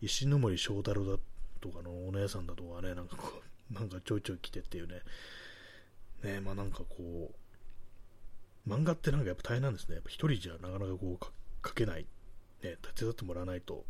[0.00, 1.33] 石森章太郎だって
[1.64, 5.00] とかのお姉さんだとかね、なんかこう、なんかちょいちょい来てっていうね、
[6.22, 7.32] ねまあなんかこ
[8.66, 9.94] う、漫画ってなんかやっぱ大変なんですね。
[9.94, 12.06] やっぱ一人じゃなかなかこう書けない、
[12.62, 13.86] ね、手伝ってもらわないと、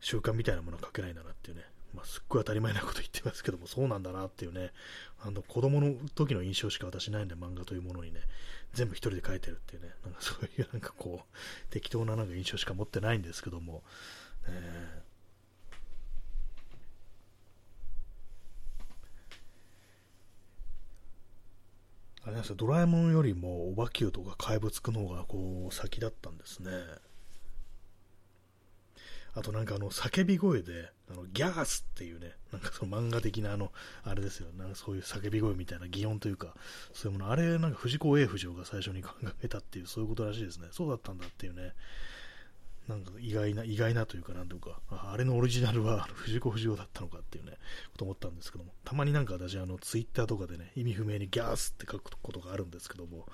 [0.00, 1.62] 習慣みたいなものは書けないんだなっていうね、
[1.94, 4.72] まあ、すっごい当たり前なこと言ってますけども、そうなんだなっていうね、
[5.20, 8.20] あの子供の時の印象しか私ないんで、漫画というものにね、
[8.74, 13.84] 全部一人で書いてるっていうね、なんかそういうなんかこう、適当ななんか印象しか持ってないんですけども、
[14.48, 15.02] え
[22.28, 26.70] あれなんですよ、ドラえもんよりも、おばきゅうとか怪物くの方が、こう、先だったんですね。
[29.32, 33.72] あとなんかあの、叫び声で、あの、ギャースっていうね、なんかその漫画的なあの、
[34.04, 36.54] あれですよ、なんかそういう叫び声みたいな擬音というか、
[36.92, 39.12] そういうもの、あれなんか藤子 A 不二雄が最初に考
[39.42, 40.68] えたっていう、そういうことらしいですね。
[40.70, 41.72] そうだったんだっていうね、
[42.88, 47.52] なんか意外な、意外なというか、なんというか、あれのオリジナルは藤子不二雄だったのかっていうね、
[47.92, 53.26] こと思ったんですけども、たまになんか私、あの、ツイッターとかでね、意味不明にギャースって書くことがあるんですけども、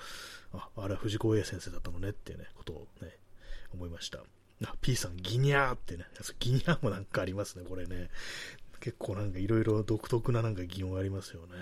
[0.52, 3.16] あ、あれは藤子 A 先生だったのねっていうね、ことをね、
[3.72, 4.18] 思いました。
[4.64, 6.04] あ、P さん、ギニャーってね、
[6.40, 8.10] ギニャーもなんかありますね、これね。
[8.80, 11.54] 結構なんかいろいろ独特ななんか擬音ありますよね。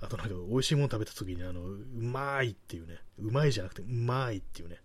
[0.00, 4.76] あとなんか美味しいもの食べた時にあの、うまいっていうね、うまいじゃなくてうまいっていうね、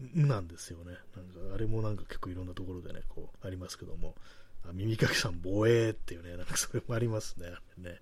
[0.00, 0.92] なんですよね。
[1.16, 4.14] なんか、あれもなんか結構いろんなところでね、こう、ありますけども、
[4.68, 7.50] あ耳かきさん、防衛っていうね、なんかそれもありますね。
[7.78, 8.00] ね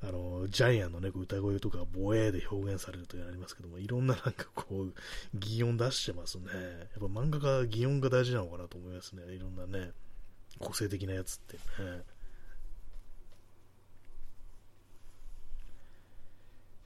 [0.00, 4.94] あの、ジャイアンのね、歌声とか、防衛で表現されるというのありますけども、いろんななんかこう、
[5.34, 6.44] 擬音出してますね。
[6.52, 9.24] やっぱ漫画が擬音が大事なのかなと思いますね。
[9.34, 9.90] いろんなね、
[10.60, 11.62] 個性的なやつってね。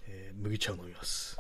[0.07, 1.37] えー、麦茶を飲みます。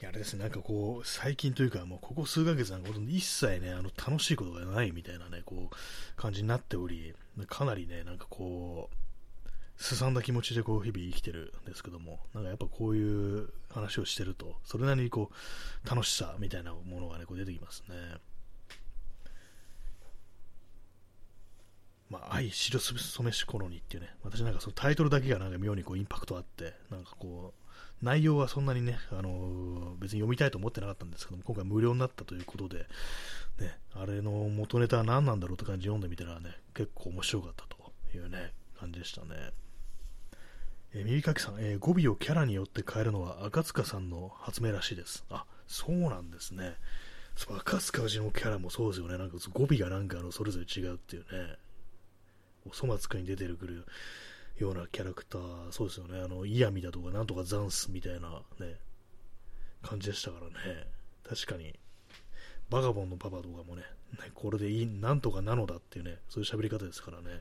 [0.00, 5.76] いや、あれですね、なんかこう、最近というか、もうここ数ヶ月なんか一切ね、あの、楽しいことがないみたいなね、こう、
[6.16, 7.14] 感じになっており、
[7.48, 9.00] かなりね、なんかこう、
[9.76, 17.94] すさんだ気持ちでこう、日々生きてるんですけども、なんかやっぱこういう話をしてると、それなりにこう、楽しさみたいなものがね、こう出てきますね。
[22.10, 32.86] まあ、愛、白染めしコロニーっていうね、私なんかそのタイトルだけがなんか妙にこうインパクトあって、なんかこう、内容はそんなにね、あのー、別に読みたいと思ってなかったんですけども、今回無料になったということで、
[33.60, 39.52] ね、あれの元ネタは何なんだろうって感じで読んでみたらね、結構面白かったというね、感じでしたね。
[40.94, 45.24] え、耳かきさん、えー、語尾をキャラによって変えるのは赤塚さんの発明らしいです。
[45.30, 46.74] あ、そうなんですね。
[47.48, 49.16] 赤塚氏のキャラもそうですよね。
[49.16, 51.56] なんか語尾がなんかあのそれぞれ違うっていうね。
[52.68, 53.86] おそ松くに出てくる
[54.58, 58.76] ようなキャラクター、そうですよね、あの、イヤミだとか、なんとかザンスみたいなね、
[59.82, 60.86] 感じでしたからね、
[61.28, 61.78] 確かに、
[62.68, 63.82] バガボンのパパとかもね、
[64.12, 67.40] ねこれでいい、なんとかなのだっていうね、そういう喋り方ですからね、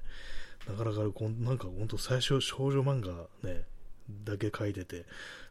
[0.67, 3.65] なかなかこ、なんか本当最初少女漫画ね、
[4.23, 5.05] だけ書いてて、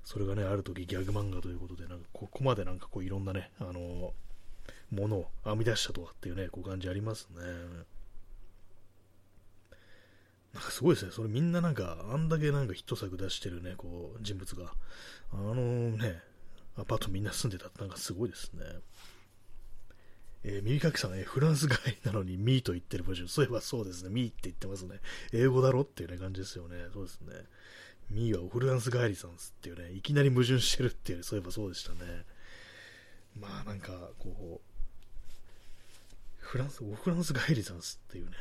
[0.05, 4.12] それがね、ある時ギャグ漫画ということで、なんかここまでなんかこういろんなね、あの
[4.91, 7.43] ものを編み出したとかっていうね、こう感じありますね。
[10.59, 11.12] なんかすごいですね。
[11.12, 14.72] それみんななんか、あんだけなんかヒット作出してるね、こう、人物が。
[15.32, 15.54] あの
[15.92, 16.20] ね、
[16.76, 18.64] アパートみんな住んでたってなんかすごいですね。
[20.42, 24.98] えー、耳かきさん、えー、フランス帰りなのにミーと言ってる場所、そういえばそうですね、ミーって言ってますね。
[25.32, 26.86] 英語だろっていうね、感じですよね。
[26.92, 27.34] そうですね。
[28.11, 31.98] ミーはフランス帰りさんですっていうね、いきなり矛盾してるっていう、ねそういえばそうでしたね。
[33.38, 34.68] まあなんか、こう、
[36.38, 38.32] フランス、オフランス帰りさんですっていうね、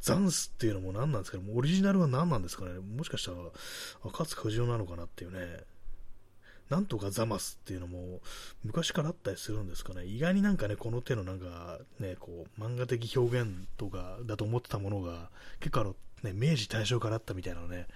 [0.00, 3.38] ザンスっていうのも何なんですかね、オリジナルは何なんですかね、もしかしたら
[4.04, 5.64] 赤塚不二夫なのかなっていうね、
[6.70, 8.20] なんとかザマスっていうのも
[8.62, 15.30] 昔からあったりするんですかね、意外になんかね、この手のなんかね、こう漫画的表現とかだと思ってたものが
[15.60, 17.86] 結構あの、ね、明治大正からあったみたいなのね、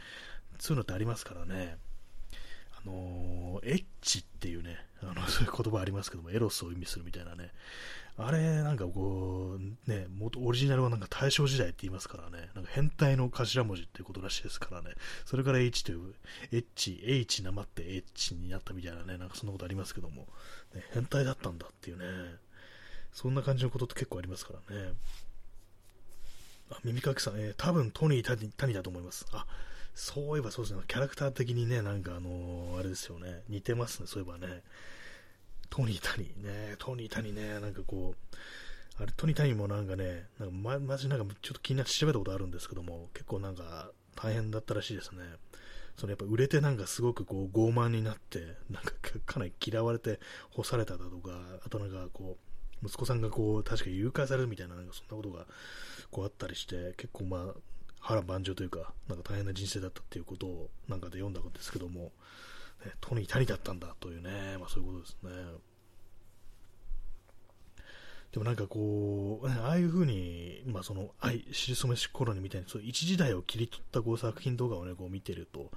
[0.58, 1.76] そういうのってありますからね。
[2.86, 7.52] あの、エッチっていうね、あの、 そういう言葉ありますけども、エロスを意味するみたいなね、
[8.18, 14.90] あれ、なんかこう、ね、元オリジナルはなんか大正時代って言いますからね、なんか変態の頭文字っていうことらしいですからね、
[15.24, 16.14] それから H という、
[16.50, 20.28] H、H なまって H になったみたいなね、なんかそんなことありますけども、
[20.74, 22.36] ね、変態だったんだっていうね、
[23.12, 24.92] そんな感じのことって結構ありますからね。
[26.70, 29.26] あ、耳かきさん、えー、多分トニー・タニタニだと思います。
[29.32, 29.46] あ、
[29.94, 34.62] そういえばそうですね、キャラクター的にね、なんかあのー、あれですよね、似てますね、そういえばね。
[35.70, 45.22] トニー・タニーね、トニー・タニーね、なんかこう、あれ、トニー・タニーもなんかね、なんかま、まじなんかちょっと気になって調べたことあるんですけども、結構なんか大変だったらしいですね。
[45.96, 48.40] そのやっぱ売れてなんかすごくこう傲慢になって、
[48.70, 48.92] なんか
[49.24, 50.20] かなり嫌われて
[50.50, 52.36] 干されただとか、あとなんかこ
[52.82, 55.46] う、息子さんがこう、確か誘拐されるみたいな、なんかそんなことが
[56.10, 57.54] こうあったりして、結構まあ、
[58.02, 62.12] 波乱万丈というか、なんか大変な人生だったっていうことをなんかで読んだんですけども、
[62.84, 65.30] ね、トニー谷だったんだというね、まあそういうことですね。
[68.32, 75.70] でもなんかこう、ああいう風に、まあその、愛、し染めし頃にみたいに、そう一時代を切り取ったこう作品動画をね、こう見てると、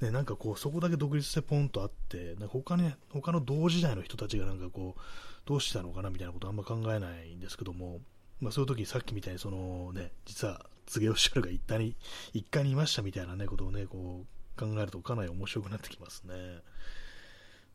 [0.00, 5.00] ね、なんかこう、そこだけ独立してポンとあって、なんか他ね、他の同時代の人たちがなんかこう、
[5.44, 8.00] どうしたのかなみたいなことあんま考えないんですけども、
[8.40, 11.96] まあ、そういう時さっきみたいにその、ね、実は柘植義治が一家に
[12.32, 16.34] 一家にいましたみたいな、ね、ことを、ね、こう考えるとかなり面白くなってきますね。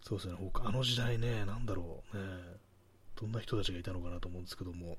[0.01, 2.23] そうですね、あの時代ね、なんだろう、ね、
[3.19, 4.97] どんな人たちがいたのかなと思うんですけども、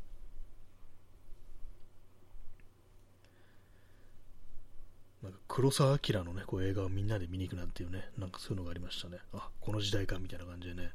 [5.23, 9.19] なんか黒澤明のね、こう映画をみんなで見に行くなんていうね、なんかそういうのがありましたね。
[9.33, 10.91] あ、この時代かみたいな感じでね。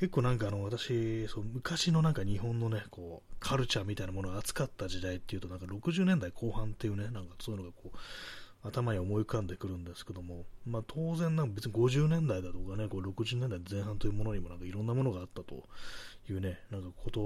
[0.00, 7.96] 結構なんかあの、私、そう昔のなんか日本のね、こう、カルチャーみたいなものを扱った時代っていうと、なんか60年代後半っていうね、なんかそういうのがこう、
[8.62, 15.64] 頭に思い浮かんでくるんですけども、まあ、当然なんか別に50年代だとかね、こう60年代前半というものにもなんかいろんなものがあったと
[16.28, 17.20] いうね、なんかこと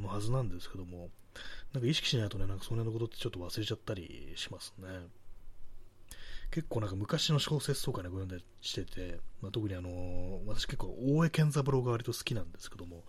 [0.00, 1.10] のはずなんですけども、
[1.72, 4.86] なんか意識しないとね、なんかその辺のことってちょっと忘れちゃったりしますね。
[6.50, 13.04] 結構なんか昔の小説とかね、ご読んだりしてて、まあ、特にあのー、私結構大江健三郎が割と好きなんですけども、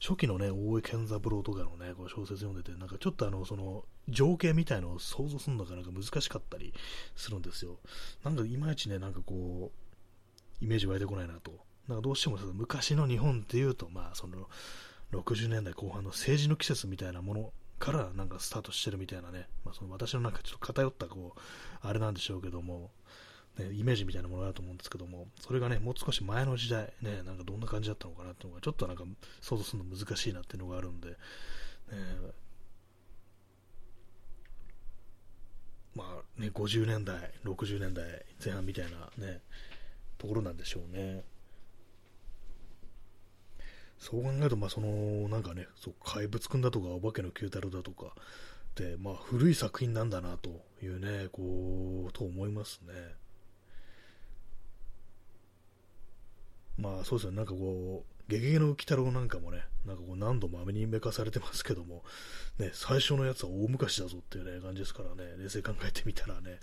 [0.00, 6.74] 初期のね、大江健三郎とかのね、こう小説読んでて、なんかちょっとあの、その、情景みたいのを想像するのがなんか難しかったり
[7.16, 7.78] するんですよ。
[8.24, 11.52] なんかいまいちね、なんかこう、イメージ湧いてこないなと。
[11.88, 14.48] なんかどうしても昔の日本っていうと、まあその、
[15.12, 17.52] 60年代後半の政治の季節みたいなもの
[17.82, 21.40] からなんかスタートしてるみたいなね、まあ、その私のなんかちょっと偏ったこう、
[21.82, 22.92] あれなんでしょうけども、
[23.58, 29.02] ね、イメージみたいなものがあると思うんですけども、それがね、もう少し前の時代、ね、なんかどんな感じだったのかなっていうのが、ちょっとなんか
[29.40, 31.16] 想像するの難しいなっていうのがあるんで、ね、
[35.96, 36.04] ま
[36.38, 38.04] あね、50年代、60年代
[38.44, 39.40] 前半みたいなね、
[40.18, 41.24] ところなんでしょうね。
[44.02, 48.12] そう考えると、まあ、その、なんかね、そう怪物くんだとか、お化けの九太郎だとか、
[48.74, 50.50] で、まあ、古い作品なんだな、と
[50.82, 52.92] いうね、こう、と思いますね。
[56.78, 62.02] まあ、そうですね、なんかこう、ゲゲゲの鬼太郎なんかもね、なんかこう何度もアニメ化されてますけども、
[62.58, 66.58] ね、最初のやつは大昔だぞっていうね、感じですからね、冷静に考えてみたらね、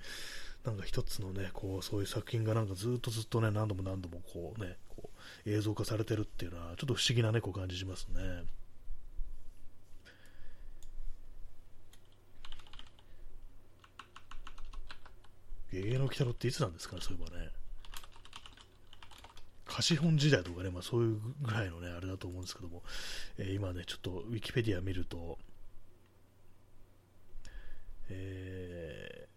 [0.65, 5.08] なんか一つのね、こう、そういう作品がなんかずっとずっとね、何度も何度もこうね、こう
[5.45, 8.43] 映像化されてるっていうのは、ちょっと不思議なね、こう感じしますね。
[15.71, 17.51] ゲゲの鬼太郎っていつなんですかね、そういえばね。
[19.65, 22.83] 貸本時代とかね、まあ、そういうぐらいのね、あれだと思うんですけども、
[23.37, 25.37] えー、今ね、ちょっとウィキペディア見ると、
[28.09, 29.27] え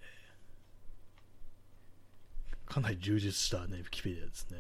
[2.66, 4.58] ー、かなり充実したね、ウィキペディアですね。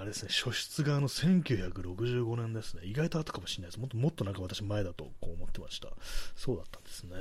[0.00, 2.82] あれですね、初出があの1965年ですね。
[2.84, 3.80] 意外とあったかもしれないです。
[3.80, 5.88] もっともっとなんか私前だとこう思ってました。
[6.34, 7.16] そうだったんですね。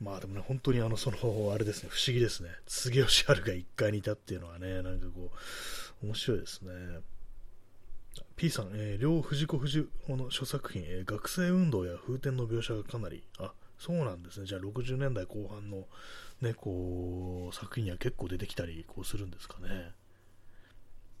[0.00, 2.48] まあでもね、本当にあの、その、あれですね、不思議ですね。
[2.66, 5.30] 杉吉春が1階にいたっていうのはね、なんかこ
[6.02, 6.70] う、面白いですね。
[8.36, 14.46] P さん、えー、両藤子不二雄の諸作品、えー、学生運動や風天の描写がかなり、あ、そうなんですね。
[14.46, 15.84] じゃあ60年代後半の
[16.40, 19.92] ね、こう、作品には結構出てきたり、こうするんですかね。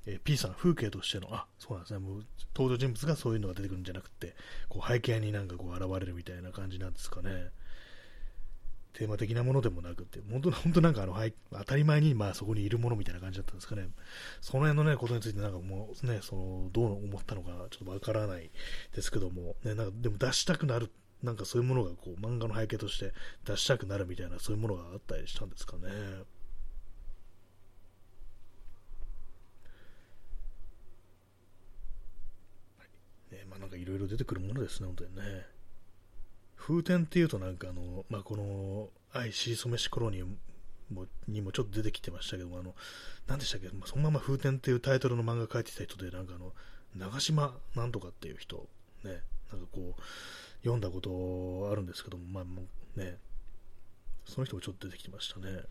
[0.06, 1.98] えー、P さん、風景としての、あ、そうなんですね。
[1.98, 2.24] もう、
[2.56, 4.34] 登場人物がそういうのが出てくるんじゃなくて、
[4.68, 7.50] こう、背景になんかこう、現れるみたいな感じなんですかね。
[8.98, 13.88] テーマ的なものでもなくて、本当本当なんかあの、はい、当たり前にまあそこにいるものみたいな感じだったんですかね。
[14.40, 18.50] その辺のね、ことについてなんかもうね、その、どう思ったのかちょっとわからない
[18.94, 20.90] ですけども、ね、なんかでも出したくなる、
[21.22, 23.12] なんかそういうものがこう、漫画の背景として
[23.44, 25.88] 出したくなるみたいな、そういうものがあったりしたんですかね。
[33.30, 35.46] ね、まあなんかいろいろ出てくるものですね、本当にね。
[36.56, 40.26] 風天っていうとなんかあの、まあ、この愛しそめしコロニー
[40.90, 42.74] もにもちょっと出てきてましたけども、あの、
[43.26, 46.52] 何でしたっけ、まあ、そのまま風天っていうタイトルの漫画描いてた人で、なんかあの、
[46.96, 48.68] 長島なんとかっていう人、
[49.04, 50.02] ね、なんかこう、
[50.60, 52.62] 読んだことあるんですけども、まあも
[52.96, 53.18] うね、
[54.24, 55.62] その人もちょっと出てきてましたね。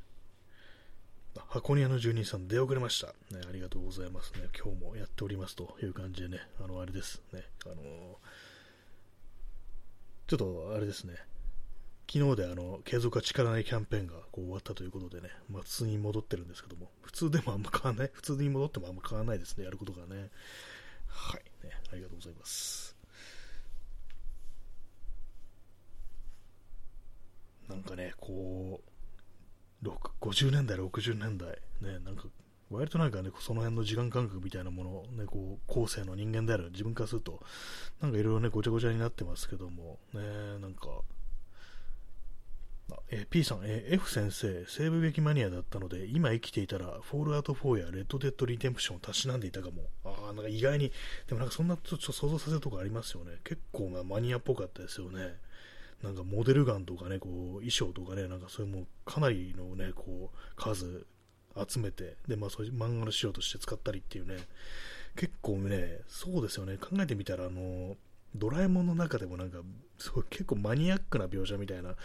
[1.50, 3.08] 箱庭の住人さん、出遅れました。
[3.36, 4.50] ね、ありがとうございますね。
[4.58, 7.78] 今日もやっておりますという感じでね、あの、あれですね、あのー
[10.28, 11.14] ちょっとあれですね、
[12.12, 20.30] 昨日であの継続は力ないキャンペーンがこう終わったということでね、まあ、普通に戻ってるんですけども、普通でもあんま変わんない、普通に戻ってもあんま変わんないですね、やることがね。
[21.08, 22.97] はい、ね、ありがとうございます。
[27.70, 28.82] なんかね、こ
[29.84, 29.88] う、
[30.22, 31.50] 50年代、60年代、
[31.82, 32.26] ね、なんか
[32.70, 37.42] 割となんかね、その辺の時間感覚みたいなものね、こう、後世の人間である自分からすると、
[38.02, 40.22] なんかいろいろね、ごちゃごちゃになってますけども、ね、
[40.60, 41.02] なんか、
[43.10, 49.84] えー、P さん、えー、F 先生、西部劇マニアだったので、今生きていたら、フォールアウト4やレッドデッドリデンプションをたしなんでいたかも。
[50.04, 50.92] ああ、なんか意外に、
[51.28, 53.40] でもなんかそんなちょっと想像させるとこありますよね。
[53.44, 55.36] 結構なマニアっぽかったですよね。
[56.04, 61.06] なんかモデルガンとかね、こう、衣装とかね、なんかそういうもうかなりのね、こう、数
[61.68, 64.38] 集めて、で、まあそういう漫画の仕様として使ったりっていうね、
[65.16, 67.98] 結構ね、そうですよね、考えてみたら、あの、
[68.36, 69.60] ドラえもんの中でもなんか、
[69.98, 71.96] すごい結構マニアックな描写みたいな、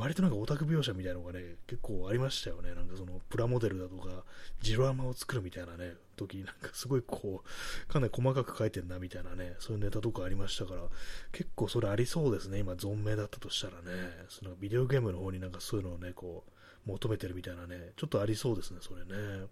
[0.00, 2.74] 割となんかオタク描写みたいなのがね、結構ありましたよね。
[2.74, 4.24] なんかそのプラモデルだとか、
[4.60, 10.82] ジロアマを作るみたいなね、時になんかすごいこう、かなり細かく書いてんなみたいなね、そういうネタとかありましたから、
[11.32, 12.58] 結構それありそうですね。
[12.58, 19.46] 今存命だったとしたらね、そのビデオゲームの方になんかそういうのをね、こう、求めてるみたいなね、ちょっとありそうですね、それね。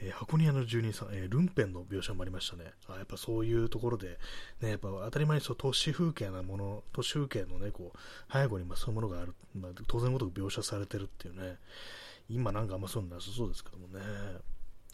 [0.00, 2.72] えー、箱庭の住人さん、えー、ルンペンの描写もありましたね。
[2.88, 4.18] あやっぱそういうところで、
[4.60, 11.56] ね、やっぱ当たり前にそう都市風景なもの、都市風景のね、こう、背後にまそういうものがある、まあ、当然ごとく描写されてるっていうね、
[12.28, 14.00] 今なんかあんまそういうのなさそうですけどもね、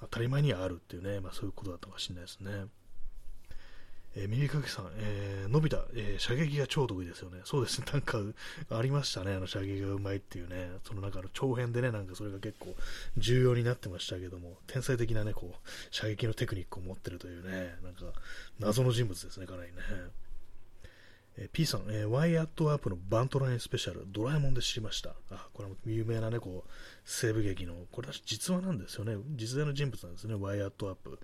[0.00, 2.66] 当たり前にはあるっていうね、まあそういうことだったかもしれないですね。
[4.14, 7.40] えー、耳かけさん、えー、伸びた、えー、射撃が超得意ですよね。
[7.44, 8.18] そうですね、 なんか、
[8.70, 12.76] ありましたね、あの射撃がうまいっていうね、そのなんかの長編でね、なんかそれが結構
[13.16, 18.12] 重要になってましたけども、天才的なね、こう、射撃のテクニックを持ってるというね、なんか、
[18.58, 19.78] 謎の人物ですね、かなりね。
[21.36, 25.14] えー、P さん、えー、ワイアットアープのバントラインスペシャル、ドラえもんで知りました。
[25.30, 26.70] あ、これも有名なね、こう、
[27.04, 29.16] 西部劇の、これは実話なんですよね。
[29.36, 31.18] 実在の人物なんですね、ワイアットアープ。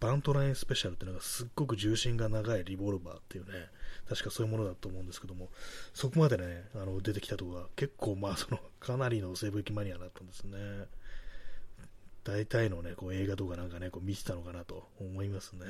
[0.00, 3.52] バントラインスペシャルっていうのがすっごく銃身が長いリボルバーっていうね、
[4.08, 5.50] 確かそういうものだと思うんですけども、
[5.92, 10.56] そこまでね、あの出てきたとこが結構まあその、かなりの西部劇マニアだったんですね。
[12.24, 15.66] 大体のね、こう映画とかなんかね、こう見てたのかなと思いますね。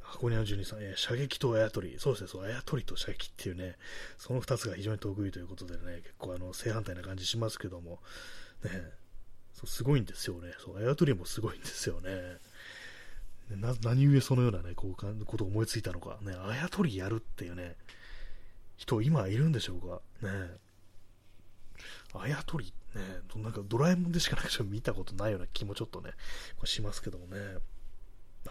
[0.00, 1.96] 箱庭12さん、えー、射撃とあやとり。
[1.98, 3.76] そうですね、そう、あやとりと射撃っていうね、
[4.16, 8.00] その2つが非常に得意ということでね、結構あの、正反対な感じしますけども、
[8.64, 8.70] ね、
[9.58, 10.52] そうすごいんですよね。
[10.58, 12.10] そう、あやとりもすごいんですよね。
[13.50, 16.18] な何故そのようなね、こうことを思いついたのか。
[16.22, 17.74] ね、あやとりやるっていうね、
[18.76, 20.00] 人今いるんでしょうか。
[20.22, 20.58] ね。
[22.14, 23.02] あやとり、ね、
[23.42, 26.12] なんかドラえもんでしかなんか見たことないような気もちょっとね、
[26.64, 27.40] しますけどもね。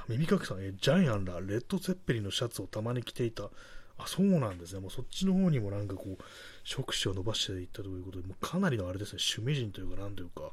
[0.09, 3.49] 耳かきさん、えジャイアンらレッド・ゼッペリのシャツをたまに着ていた。
[3.97, 4.79] あ、そうなんですね。
[4.81, 6.23] もうそっちの方にもなんかこう、
[6.63, 10.51] 触手を伸ばしていったということで、もうかなりのあれですね、趣味人というか、なんというか、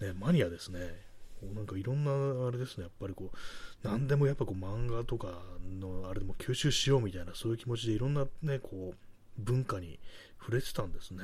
[0.00, 1.06] ね、マニアですね。
[1.54, 3.36] なんかいろんなあれですね、やっぱりこう、
[3.82, 5.42] 何でもやっぱこう漫画とか
[5.80, 8.96] のあれでも吸収しようみたいな、そういう気持ちでいろんなね、こう、
[9.38, 10.00] 文化に
[10.40, 11.22] 触れてたんですね。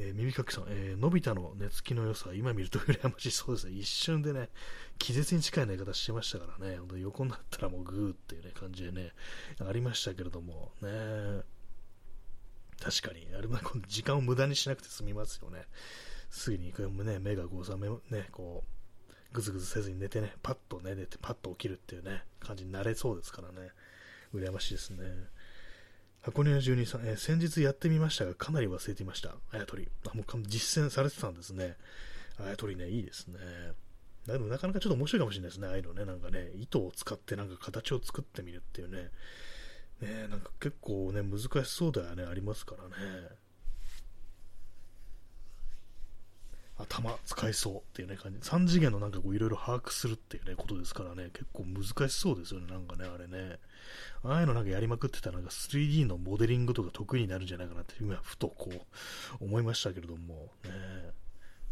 [0.00, 3.72] えー、耳かきさん、えー、のび太の寝つきの良さ、今見ると羨ましいそうですね。
[3.72, 4.48] 一瞬でね、
[4.98, 9.12] 気絶に近い寝方してましたからね、本当横になったらもうグーっていうね、感じでね、
[9.60, 11.42] ありましたけれども、ね、
[12.80, 15.62] 確かに、あれは時間を無駄にしなくて済みますよね。
[16.30, 16.72] すぐに
[17.04, 23.70] ね、目がこうさ、目ね、こう、ぐずぐずせずに寝てね、パッと、寝て、パッと起きるっていうね、感じになれそうですからね。
[24.34, 25.04] 羨ましいですね。
[26.22, 29.36] 箱根の住人さん、えー、先日やってみましたが、かなり忘れていました。
[29.52, 29.88] あやとり。
[30.06, 31.76] あ、もう実践されてたんですね。
[32.38, 33.38] あやとりね、いいですね。
[34.26, 36.04] でもなかなかちょっと面白いかもしれないですね、ああいうのね。
[36.04, 39.10] なんかね、糸を使ってなんか形を作ってみるっていうね。
[40.00, 43.28] ねなんか結構ね、難しそうだよね、ありますからね。
[46.78, 48.38] 頭使いそうっていうね感じ。
[48.38, 53.58] 3次元のなんかこういろいろ把握するっていうねことですからね、結構難しそうですよね、なんかね、あれね。
[54.22, 60.70] ああいうのなんかやりまくってたらなんか 3D のモデリングとか得意になるんじゃないかなって今ふとこう思いましたけれども、ね。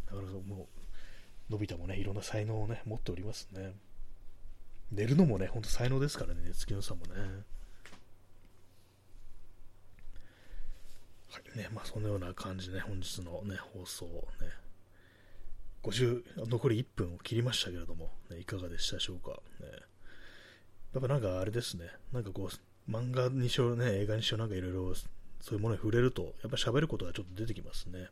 [0.06, 0.68] だからも
[1.48, 3.74] う、のび太もね、いろんな才能をね、持っておりますね。
[4.90, 7.20] 寝るのもね、ほんと才能ですからね、月野さんもね。
[7.20, 7.30] はい
[11.56, 14.50] ね、まあそのような感じで、ね、本日のね、放送ね、
[15.82, 19.30] 50、残り1分を切りましたけれども、ね、いかがでしたでしょうか。
[19.60, 19.68] ね、
[20.94, 28.08] やっぱなんかあれですね、なんかこう、漫画にしろね、映画にしろなんかいろいろそういうものに触れると、やっぱ喋ることがちょっと出てきますね。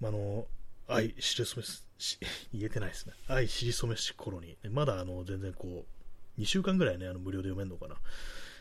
[0.00, 0.46] まあの、
[0.88, 1.66] 愛知り染め
[1.98, 2.18] し、
[2.52, 3.14] 言えてないですね。
[3.28, 5.84] 愛知り染めし頃に、ね、まだあの全然こ
[6.38, 7.96] う、2週間ぐらいね、あの無料で読めるのかな。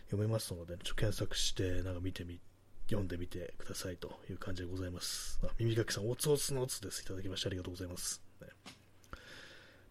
[0.06, 2.40] 読めますので、ちょっと検索して、なんか見てみ
[2.88, 5.40] 読んでみてくださいという感じでございます。
[5.44, 7.02] あ耳かきさん、おつおつのおつです。
[7.02, 8.22] いただきましてありがとうございます。
[8.42, 8.54] ね、や
[9.18, 9.20] っ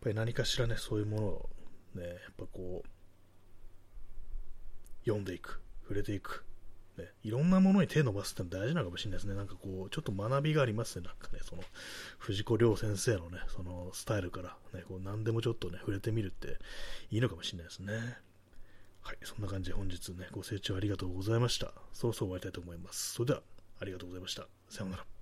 [0.00, 1.50] ぱり何かしらね、そういうものを
[1.94, 2.88] ね、やっぱこう、
[5.04, 6.44] 読んでいく、触れていく、
[6.96, 9.34] ね、いろんなものに手を伸ばすっての大事なのかもしれないですね。
[9.34, 11.06] なんかこう、ちょっと学びがありますね。
[11.06, 11.62] なんかね、その、
[12.18, 16.58] 藤子亮先生のね、そのスタイルから、ね、こう何でもちょっとね、触れてみるって
[17.10, 18.18] いいのかもしれないですね。
[19.04, 21.72] はい、そんな感じで本日ね、ご清聴ありがとうございました。
[21.92, 23.12] そろそろ終わりたいと思います。
[23.12, 23.42] それでは、
[23.80, 24.48] ありがとうございました。
[24.70, 25.13] さようなら。